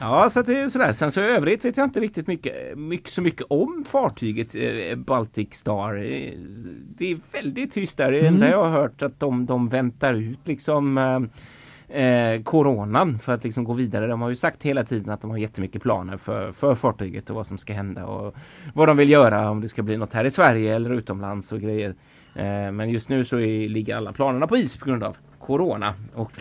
Ja, 0.00 0.30
så 0.30 0.40
att 0.40 0.46
det 0.46 0.60
är 0.60 0.68
sådär. 0.68 0.87
Sen 0.92 1.12
så 1.12 1.20
i 1.20 1.24
övrigt 1.24 1.64
vet 1.64 1.76
jag 1.76 1.84
inte 1.86 2.00
riktigt 2.00 2.26
mycket, 2.26 2.78
mycket 2.78 3.08
så 3.10 3.22
mycket 3.22 3.46
om 3.50 3.84
fartyget 3.88 4.54
eh, 4.54 4.96
Baltic 4.96 5.48
Star. 5.54 5.94
Eh, 5.94 6.32
Det 6.96 7.12
är 7.12 7.18
väldigt 7.32 7.72
tyst 7.72 7.96
där. 7.98 8.12
Det 8.12 8.18
Mm. 8.20 8.34
enda 8.34 8.48
jag 8.50 8.64
har 8.64 8.70
hört 8.70 9.02
att 9.02 9.20
de, 9.20 9.46
de 9.46 9.68
väntar 9.68 10.14
ut 10.14 10.38
liksom 10.48 10.98
eh, 10.98 12.02
eh, 12.02 12.42
coronan 12.42 13.18
för 13.18 13.34
att 13.34 13.44
liksom 13.44 13.64
gå 13.64 13.72
vidare. 13.72 14.06
De 14.06 14.20
har 14.22 14.28
ju 14.28 14.36
sagt 14.36 14.62
hela 14.62 14.84
tiden 14.84 15.10
att 15.10 15.20
de 15.20 15.30
har 15.30 15.38
jättemycket 15.38 15.82
planer 15.82 16.16
för, 16.16 16.52
för 16.52 16.74
fartyget 16.74 17.30
och 17.30 17.36
vad 17.36 17.46
som 17.46 17.58
ska 17.58 17.72
hända 17.72 18.06
och 18.06 18.34
vad 18.74 18.88
de 18.88 18.96
vill 18.96 19.10
göra 19.10 19.50
om 19.50 19.60
det 19.60 19.68
ska 19.68 19.82
bli 19.82 19.96
något 19.96 20.12
här 20.12 20.24
i 20.24 20.30
Sverige 20.30 20.74
eller 20.74 20.90
utomlands 20.90 21.52
och 21.52 21.60
grejer. 21.60 21.94
Eh, 22.34 22.72
men 22.72 22.90
just 22.90 23.08
nu 23.08 23.24
så 23.24 23.38
är, 23.40 23.68
ligger 23.68 23.96
alla 23.96 24.12
planerna 24.12 24.46
på 24.46 24.56
is 24.56 24.76
på 24.76 24.86
grund 24.86 25.04
av 25.04 25.16
corona 25.38 25.94
och 26.14 26.32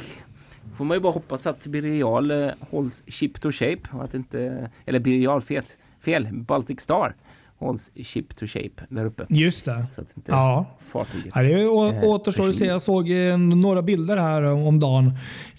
får 0.77 0.85
man 0.85 0.97
ju 0.97 1.01
bara 1.01 1.13
hoppas 1.13 1.47
att 1.47 1.67
Birger 1.67 2.31
eh, 2.47 2.51
hålls 2.69 3.03
chip 3.07 3.41
to 3.41 3.51
shape 3.51 3.79
och 3.91 4.03
att 4.03 4.13
inte, 4.13 4.69
eller 4.85 4.99
Birger 4.99 5.39
fet, 5.39 5.65
fel. 6.05 6.27
Baltic 6.31 6.81
Star 6.81 7.15
hålls 7.59 7.91
ship 8.03 8.35
to 8.35 8.45
shape 8.47 8.69
där 8.89 9.05
uppe. 9.05 9.23
Just 9.29 9.65
det. 9.65 9.85
Så 9.95 10.01
att 10.01 10.07
inte 10.17 10.31
Ja. 10.31 10.65
fartyget... 10.91 11.31
Ja, 11.35 11.41
det 11.43 11.67
å- 11.67 11.87
Eh, 11.91 12.03
återstår 12.03 12.49
att 12.49 12.55
se. 12.55 12.65
Jag 12.65 12.81
såg 12.81 13.09
eh, 13.11 13.37
några 13.37 13.81
bilder 13.81 14.17
här 14.17 14.43
om 14.43 14.79
dagen. 14.79 15.11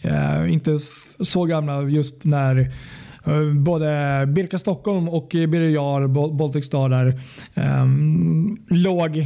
Eh, 0.03 0.53
inte 0.53 0.79
så 1.21 1.45
gamla 1.45 1.83
just 1.83 2.25
när 2.25 2.59
eh, 3.25 3.53
både 3.55 4.25
Birka 4.29 4.59
Stockholm 4.59 5.09
och 5.09 5.35
eh, 5.35 5.47
Birger 5.47 5.69
Jarl, 5.69 6.03
Bal- 6.09 6.37
Baltic 6.37 6.67
Star 6.67 6.89
där, 6.89 7.07
eh, 7.55 7.87
låg 8.79 9.17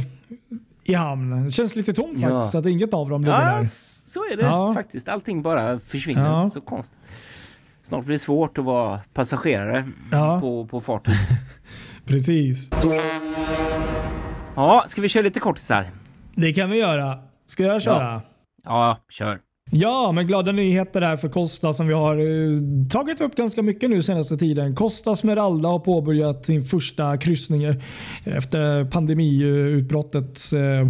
i 0.83 0.93
hamn. 0.93 1.45
Det 1.45 1.51
känns 1.51 1.75
lite 1.75 1.93
tomt 1.93 2.19
Ja. 2.19 2.29
faktiskt 2.29 2.55
att 2.55 2.65
inget 2.65 2.93
av 2.93 3.09
dem 3.09 3.21
ligger 3.23 3.39
Ja, 3.49 3.57
där. 3.57 3.65
Så 4.13 4.19
är 4.31 4.37
det 4.37 4.43
Ja. 4.43 4.73
faktiskt. 4.73 5.07
Allting 5.07 5.41
bara 5.41 5.79
försvinner. 5.79 6.25
Ja. 6.41 6.49
Så 6.49 6.61
konstigt. 6.61 6.97
Snart 7.83 8.05
blir 8.05 8.13
det 8.13 8.19
svårt 8.19 8.57
att 8.57 8.65
vara 8.65 8.99
passagerare 9.13 9.89
Ja. 10.11 10.39
på, 10.41 10.67
på 10.67 10.81
fartyg. 10.81 11.13
Precis. 12.05 12.69
Ja, 14.55 14.83
ska 14.87 15.01
vi 15.01 15.09
köra 15.09 15.23
lite 15.23 15.39
kortisar? 15.39 15.89
Det 16.35 16.53
kan 16.53 16.69
vi 16.69 16.77
göra. 16.79 17.19
Ska 17.45 17.63
jag 17.63 17.81
köra? 17.81 18.21
Ja, 18.63 18.97
kör. 19.09 19.39
Ja, 19.75 20.11
men 20.11 20.27
glada 20.27 20.51
nyheter 20.51 21.01
här 21.01 21.17
för 21.17 21.29
Costa 21.29 21.73
som 21.73 21.87
vi 21.87 21.93
har 21.93 22.17
eh, 22.17 22.59
tagit 22.89 23.21
upp 23.21 23.35
ganska 23.35 23.61
mycket 23.61 23.89
nu 23.89 24.03
senaste 24.03 24.37
tiden. 24.37 24.75
Costa 24.75 25.15
Smeralda 25.15 25.69
har 25.69 25.79
påbörjat 25.79 26.45
sin 26.45 26.63
första 26.63 27.17
kryssning 27.17 27.63
eh, 27.63 27.75
efter 28.23 28.85
pandemiutbrottets 28.85 30.53
eh, 30.53 30.87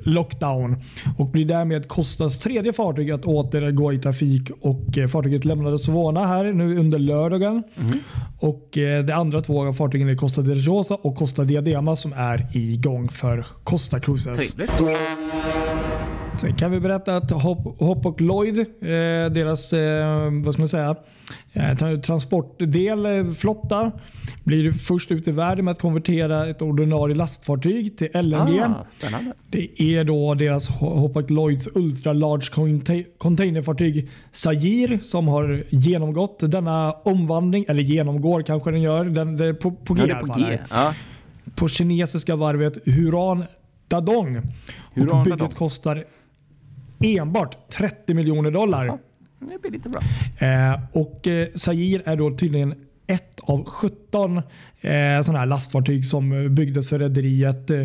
lockdown 0.00 0.76
och 1.18 1.30
blir 1.30 1.44
därmed 1.44 1.88
Costas 1.88 2.38
tredje 2.38 2.72
fartyg 2.72 3.10
att 3.10 3.24
återgå 3.24 3.92
i 3.92 3.98
trafik 3.98 4.50
och 4.60 4.98
eh, 4.98 5.08
fartyget 5.08 5.44
lämnade 5.44 5.78
Sovana 5.78 6.26
här 6.26 6.52
nu 6.52 6.78
under 6.78 6.98
lördagen. 6.98 7.62
Och 8.38 8.78
eh, 8.78 9.04
de 9.04 9.12
andra 9.12 9.40
två 9.40 9.72
fartygen 9.72 10.08
är 10.08 10.16
Costa 10.16 10.42
del 10.42 10.60
Rosa 10.60 10.94
och 10.94 11.16
Costa 11.16 11.44
Diadema 11.44 11.96
som 11.96 12.12
är 12.12 12.46
igång 12.52 13.08
för 13.08 13.46
Costa 13.64 14.00
Cruises. 14.00 14.52
Trevligt. 14.52 14.80
Sen 16.34 16.54
kan 16.56 16.70
vi 16.70 16.80
berätta 16.80 17.16
att 17.16 17.30
Hopp, 17.30 17.80
Hopp 17.80 18.06
och 18.06 18.20
Lloyd, 18.20 18.58
eh, 18.58 18.64
deras 19.30 19.72
eh, 19.72 20.30
vad 20.44 20.54
ska 20.54 20.60
man 20.62 20.68
säga, 20.68 20.96
eh, 21.52 21.62
tra- 21.62 22.00
transportdel, 22.02 23.06
eh, 23.06 23.30
flotta, 23.32 23.92
blir 24.44 24.72
först 24.72 25.10
ut 25.10 25.28
i 25.28 25.30
världen 25.30 25.64
med 25.64 25.72
att 25.72 25.80
konvertera 25.80 26.46
ett 26.46 26.62
ordinarie 26.62 27.16
lastfartyg 27.16 27.98
till 27.98 28.08
LNG. 28.14 28.60
Ah. 28.60 28.84
Det 29.50 29.82
är 29.82 30.04
då 30.04 30.34
deras 30.34 30.70
Ho- 30.70 30.98
Hopp 30.98 31.16
och 31.16 31.30
Lloyds 31.30 31.68
Ultra 31.74 32.12
Large 32.12 32.76
containerfartyg 33.18 34.08
Sajir 34.30 34.98
som 35.02 35.28
har 35.28 35.62
genomgått 35.70 36.38
denna 36.50 36.92
omvandling, 36.92 37.64
eller 37.68 37.82
genomgår 37.82 38.42
kanske 38.42 38.70
den 38.70 38.82
gör. 38.82 39.04
Den, 39.04 39.40
är 39.40 39.52
på, 39.52 39.70
på 39.70 39.94
G 39.94 40.02
Ja, 40.08 40.14
det 40.14 40.26
på 40.26 40.34
G. 40.38 40.58
Ja. 40.70 40.94
på 41.54 41.68
kinesiska 41.68 42.36
varvet 42.36 42.78
Huran 42.86 43.44
Dadong. 43.88 44.40
Huran 44.94 45.18
och 45.18 45.24
bygget 45.24 45.38
Dadong. 45.38 45.54
kostar 45.54 46.04
enbart 47.00 47.70
30 47.70 48.14
miljoner 48.14 48.50
dollar. 48.50 48.84
Ja. 48.86 48.98
Det 49.40 49.58
blir 49.62 49.70
lite 49.70 49.88
bra. 49.88 50.00
Eh, 50.38 50.80
och 50.92 51.26
eh, 51.26 51.48
Sair 51.54 52.02
är 52.04 52.16
då 52.16 52.36
tydligen 52.36 52.74
ett 53.06 53.40
av 53.42 53.64
17 53.64 54.36
eh, 54.36 54.42
sådana 55.22 55.38
här 55.38 55.46
lastfartyg 55.46 56.04
som 56.06 56.32
eh, 56.32 56.48
byggdes 56.48 56.88
för 56.88 56.98
rederiet. 56.98 57.70
Eh, 57.70 57.82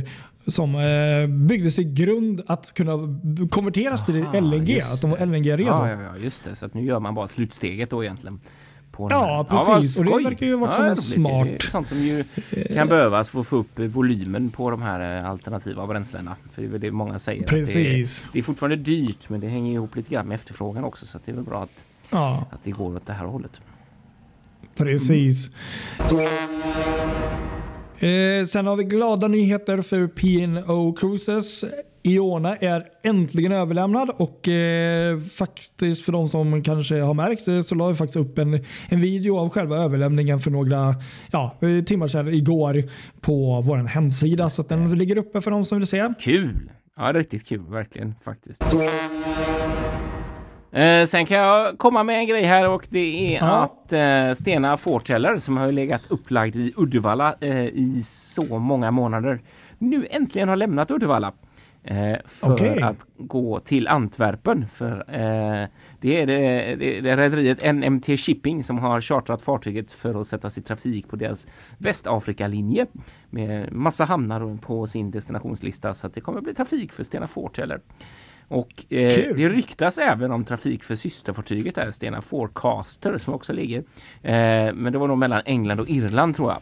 som 0.47 0.75
eh, 0.75 1.27
byggdes 1.27 1.79
i 1.79 1.83
grund 1.83 2.41
att 2.47 2.73
kunna 2.73 2.91
konverteras 3.51 4.05
till 4.05 4.23
Aha, 4.23 4.39
LNG. 4.39 4.69
just 4.75 4.93
Att 4.93 5.01
de 5.01 5.11
var. 5.11 5.17
LNG-redo. 5.25 5.63
Ja, 5.69 5.89
ja, 5.89 6.01
ja, 6.01 6.17
just 6.23 6.43
det. 6.43 6.55
Så 6.55 6.65
att 6.65 6.73
nu 6.73 6.85
gör 6.85 6.99
man 6.99 7.15
bara 7.15 7.27
slutsteget 7.27 7.89
då 7.89 8.03
egentligen. 8.03 8.39
På 8.93 9.07
Ja, 9.11 9.45
precis. 9.49 9.97
vad 9.97 10.07
Och 10.09 10.17
det 10.19 10.29
verkar 10.29 10.45
ju 10.45 10.55
vara 10.55 10.87
ja, 10.87 10.95
smart. 10.95 11.47
Det 11.47 11.55
är 11.55 11.69
sånt 11.69 11.87
som 11.87 11.97
ju 11.97 12.23
kan 12.73 12.87
behövas 12.87 13.29
för 13.29 13.39
att 13.39 13.47
få 13.47 13.55
upp 13.55 13.79
volymen 13.79 14.51
på 14.51 14.69
de 14.71 14.81
här 14.81 15.19
eh, 15.19 15.29
alternativa 15.29 15.87
bränslena. 15.87 16.35
För 16.53 16.61
det 16.61 16.67
är 16.67 16.71
väl 16.71 16.81
det 16.81 16.91
många 16.91 17.19
säger. 17.19 17.43
Precis. 17.43 17.73
Det 18.21 18.27
är, 18.27 18.33
det 18.33 18.39
är 18.39 18.43
fortfarande 18.43 18.75
dyrt, 18.75 19.29
men 19.29 19.39
det 19.39 19.47
hänger 19.47 19.73
ihop 19.73 19.95
lite 19.95 20.13
grann 20.13 20.27
med 20.27 20.35
efterfrågan 20.35 20.83
också. 20.83 21.05
Så 21.05 21.19
det 21.25 21.31
är 21.31 21.35
väl 21.35 21.43
bra 21.43 21.63
att, 21.63 21.83
Ja, 22.09 22.45
att 22.51 22.63
det 22.63 22.71
går 22.71 22.95
åt 22.95 23.05
det 23.05 23.13
här 23.13 23.25
hållet. 23.25 23.61
precis. 24.75 25.51
Eh, 27.99 28.45
sen 28.45 28.67
har 28.67 28.75
vi 28.75 28.83
glada 28.83 29.27
nyheter 29.27 29.81
för 29.81 30.07
P&O 30.07 30.93
Cruises. 30.99 31.65
Iona 32.03 32.55
är 32.55 32.85
äntligen 33.03 33.51
överlämnad 33.51 34.09
och 34.09 34.47
eh, 34.47 35.19
faktiskt 35.19 36.05
för 36.05 36.11
de 36.11 36.27
som 36.27 36.63
kanske 36.63 37.01
har 37.01 37.13
märkt 37.13 37.45
det 37.45 37.63
så 37.63 37.75
la 37.75 37.87
jag 37.87 37.97
faktiskt 37.97 38.17
upp 38.17 38.37
en, 38.37 38.53
en 38.89 39.01
video 39.01 39.37
av 39.37 39.49
själva 39.49 39.77
överlämningen 39.77 40.39
för 40.39 40.51
några 40.51 40.95
ja, 41.31 41.55
eh, 41.61 41.83
timmar 41.83 42.07
sedan 42.07 42.27
igår 42.27 42.83
på 43.21 43.61
vår 43.61 43.77
hemsida 43.77 44.49
så 44.49 44.61
att 44.61 44.69
den 44.69 44.97
ligger 44.97 45.17
uppe 45.17 45.41
för 45.41 45.51
de 45.51 45.65
som 45.65 45.77
vill 45.77 45.87
se. 45.87 46.13
Kul! 46.19 46.69
Ja, 46.97 47.13
riktigt 47.13 47.47
kul, 47.47 47.61
verkligen 47.69 48.15
faktiskt. 48.23 48.63
Eh, 50.71 51.05
sen 51.05 51.25
kan 51.25 51.37
jag 51.37 51.77
komma 51.77 52.03
med 52.03 52.17
en 52.17 52.27
grej 52.27 52.43
här 52.43 52.69
och 52.69 52.87
det 52.89 53.35
är 53.35 53.39
Ja. 53.41 53.63
att 53.63 53.93
eh, 53.93 54.33
Stena 54.41 54.77
Forteller 54.77 55.37
som 55.37 55.57
har 55.57 55.71
legat 55.71 56.01
upplagd 56.09 56.55
i 56.55 56.73
Uddevalla 56.77 57.35
eh, 57.39 57.65
i 57.65 58.03
så 58.05 58.59
många 58.59 58.91
månader 58.91 59.41
nu 59.77 60.07
äntligen 60.09 60.49
har 60.49 60.55
lämnat 60.55 60.91
Uddevalla. 60.91 61.31
Eh, 61.83 62.17
för 62.25 62.53
Okej. 62.53 62.81
att 62.81 63.05
gå 63.17 63.59
till 63.59 63.87
Antwerpen. 63.87 64.67
För 64.67 64.91
eh, 64.91 65.67
det 65.99 66.21
är 66.21 66.27
det, 66.27 66.75
det, 66.75 67.01
det 67.01 67.17
rederiet 67.17 67.75
NMT 67.75 68.05
Shipping 68.19 68.63
som 68.63 68.77
har 68.77 69.01
chartrat 69.01 69.41
fartyget 69.41 69.91
för 69.91 70.21
att 70.21 70.27
sättas 70.27 70.57
i 70.57 70.61
trafik 70.61 71.07
på 71.07 71.15
deras 71.15 71.47
Västafrika-linje 71.77 72.85
med 73.29 73.73
massa 73.73 74.05
hamnar 74.05 74.57
på 74.57 74.87
sin 74.87 75.11
destinationslista 75.11 75.93
så 75.93 76.07
att 76.07 76.13
det 76.13 76.21
kommer 76.21 76.41
bli 76.41 76.53
trafik 76.53 76.91
för 76.91 77.03
Stena 77.03 77.27
Forteller. 77.27 77.79
Och 78.47 78.85
eh, 78.89 79.35
det 79.35 79.49
ryktas 79.49 79.97
även 79.97 80.31
om 80.31 80.45
trafik 80.45 80.83
för 80.83 80.95
systerfartyget 80.95 81.75
där, 81.75 81.91
Stena 81.91 82.21
Forecaster 82.21 83.17
som 83.17 83.33
också 83.33 83.53
ligger. 83.53 83.79
Eh, 84.21 84.73
men 84.73 84.93
det 84.93 84.97
var 84.97 85.07
nog 85.07 85.17
mellan 85.17 85.41
England 85.45 85.79
och 85.79 85.89
Irland 85.89 86.35
tror 86.35 86.51
jag. 86.51 86.61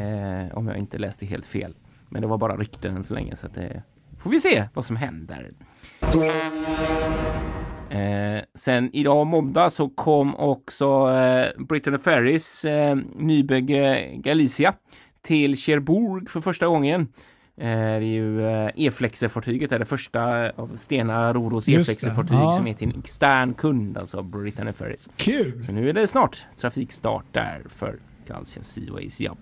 Eh, 0.00 0.56
om 0.58 0.68
jag 0.68 0.76
inte 0.76 0.98
läste 0.98 1.26
helt 1.26 1.46
fel. 1.46 1.74
Men 2.08 2.22
det 2.22 2.28
var 2.28 2.38
bara 2.38 2.56
rykten 2.56 2.96
än 2.96 3.04
så 3.04 3.14
länge 3.14 3.36
så 3.36 3.46
att 3.46 3.54
det 3.54 3.82
får 4.22 4.30
vi 4.30 4.40
se 4.40 4.64
vad 4.74 4.84
som 4.84 4.96
händer. 4.96 5.48
Eh, 7.90 8.42
sen 8.54 8.90
idag 8.92 9.26
måndag 9.26 9.70
så 9.70 9.88
kom 9.88 10.34
också 10.34 11.10
eh, 11.10 11.62
Britain 11.64 11.98
Ferries 11.98 12.64
eh, 12.64 12.96
nybygge 13.16 14.10
Galicia 14.14 14.74
till 15.22 15.56
Cherbourg 15.56 16.30
för 16.30 16.40
första 16.40 16.66
gången. 16.66 17.00
Eh, 17.56 17.66
det 17.66 17.72
är 17.72 18.00
ju 18.00 18.46
eh, 18.46 18.70
E-flexer-fartyget, 18.74 19.72
är 19.72 19.78
det 19.78 19.84
första 19.84 20.50
av 20.50 20.76
Stena 20.76 21.32
Roros 21.32 21.68
E-flexer-fartyg 21.68 22.36
ja. 22.36 22.56
som 22.56 22.66
är 22.66 22.74
till 22.74 22.88
en 22.94 22.98
extern 22.98 23.54
kund, 23.54 23.98
alltså 23.98 24.22
Britain 24.22 24.74
Ferries. 24.74 25.10
Kul! 25.16 25.62
Så 25.62 25.72
nu 25.72 25.88
är 25.88 25.92
det 25.92 26.06
snart 26.06 26.46
trafikstart 26.56 27.24
där 27.32 27.62
för 27.68 27.98
Galician 28.26 28.64
Seaways, 28.64 29.20
ja. 29.20 29.36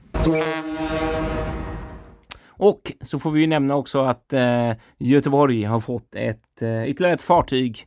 Och 2.59 2.93
så 3.01 3.19
får 3.19 3.31
vi 3.31 3.41
ju 3.41 3.47
nämna 3.47 3.77
också 3.77 4.01
att 4.01 4.33
eh, 4.33 4.73
Göteborg 4.99 5.65
har 5.65 5.81
fått 5.81 6.15
ett, 6.15 6.63
eh, 6.63 6.85
ytterligare 6.85 7.15
ett 7.15 7.21
fartyg 7.21 7.87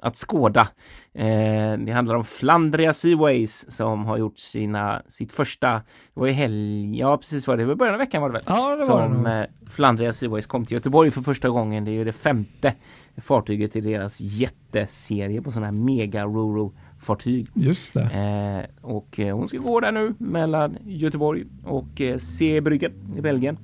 att 0.00 0.16
skåda. 0.16 0.68
Eh, 1.14 1.72
det 1.78 1.92
handlar 1.92 2.14
om 2.14 2.24
Flandria 2.24 2.92
Seaways 2.92 3.70
som 3.70 4.04
har 4.04 4.18
gjort 4.18 4.38
sina, 4.38 5.02
sitt 5.08 5.32
första, 5.32 5.72
det 5.72 5.82
var 6.20 6.26
i 6.28 6.32
helg, 6.32 6.98
ja 6.98 7.16
precis 7.16 7.46
var 7.46 7.56
det, 7.56 7.62
det 7.62 7.66
var 7.66 7.74
början 7.74 7.94
av 7.94 7.98
veckan 7.98 8.22
var 8.22 8.28
det 8.28 8.32
väl? 8.32 8.42
Ja, 8.46 8.76
det 8.76 8.86
var 8.86 9.08
det 9.08 9.14
som 9.14 9.22
nog. 9.22 9.32
eh, 9.32 9.44
Flandria 9.70 10.12
Seaways 10.12 10.46
kom 10.46 10.66
till 10.66 10.74
Göteborg 10.74 11.10
för 11.10 11.22
första 11.22 11.48
gången. 11.48 11.84
Det 11.84 11.90
är 11.90 11.94
ju 11.94 12.04
det 12.04 12.12
femte 12.12 12.74
fartyget 13.16 13.76
i 13.76 13.80
deras 13.80 14.20
jätteserie 14.20 15.42
på 15.42 15.50
sådana 15.50 15.66
här 15.66 15.72
mega 15.72 16.24
roro 16.24 16.72
fartyg. 17.00 17.48
Just 17.54 17.94
det. 17.94 18.00
Eh, 18.02 18.84
och 18.90 19.20
eh, 19.20 19.36
hon 19.36 19.48
ska 19.48 19.58
gå 19.58 19.80
där 19.80 19.92
nu 19.92 20.14
mellan 20.18 20.76
Göteborg 20.84 21.44
och 21.64 22.00
eh, 22.00 22.18
Seebryggen 22.18 22.92
i 23.16 23.20
Belgien. 23.20 23.58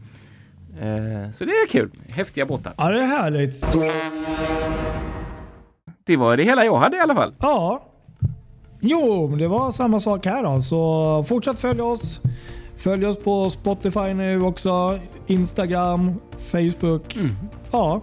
Eh, 0.81 1.31
så 1.33 1.45
det 1.45 1.51
är 1.51 1.69
kul. 1.69 1.91
Häftiga 2.09 2.47
båtar. 2.47 2.75
Ja, 2.79 2.89
det 2.91 2.99
är 3.03 3.07
härligt. 3.07 3.67
Det 6.05 6.17
var 6.17 6.37
det 6.37 6.43
hela 6.45 6.65
jag 6.65 6.77
hade 6.77 6.97
i 6.97 7.01
alla 7.01 7.15
fall. 7.15 7.35
Ja. 7.41 7.83
Jo, 8.81 9.27
det 9.37 9.49
var 9.49 9.71
samma 9.71 10.01
sak 10.01 10.27
här 10.27 10.43
då. 10.43 10.61
Så 10.61 11.25
fortsätt 11.29 11.61
följa 11.61 11.85
oss. 11.85 12.21
Följ 12.77 13.07
oss 13.07 13.19
på 13.19 13.51
Spotify 13.51 14.15
nu 14.15 14.41
också. 14.41 14.99
Instagram, 15.27 16.15
Facebook. 16.39 17.17
Mm. 17.17 17.31
Ja. 17.71 18.01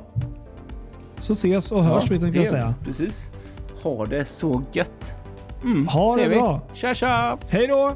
Så 1.20 1.34
ses 1.34 1.72
och 1.72 1.84
hörs 1.84 2.12
vi 2.12 2.20
tänkte 2.20 2.40
jag 2.40 2.48
säga. 2.48 2.74
Precis. 2.84 3.32
Ha 3.84 4.06
det 4.06 4.26
så 4.26 4.64
gött. 4.72 5.14
Mm, 5.64 5.88
Ha 5.88 6.16
det 6.16 6.28
vi. 6.28 6.36
bra. 6.36 6.62
Tja 6.74 6.94
tja! 6.94 7.38
Hej 7.50 7.68
då! 7.68 7.92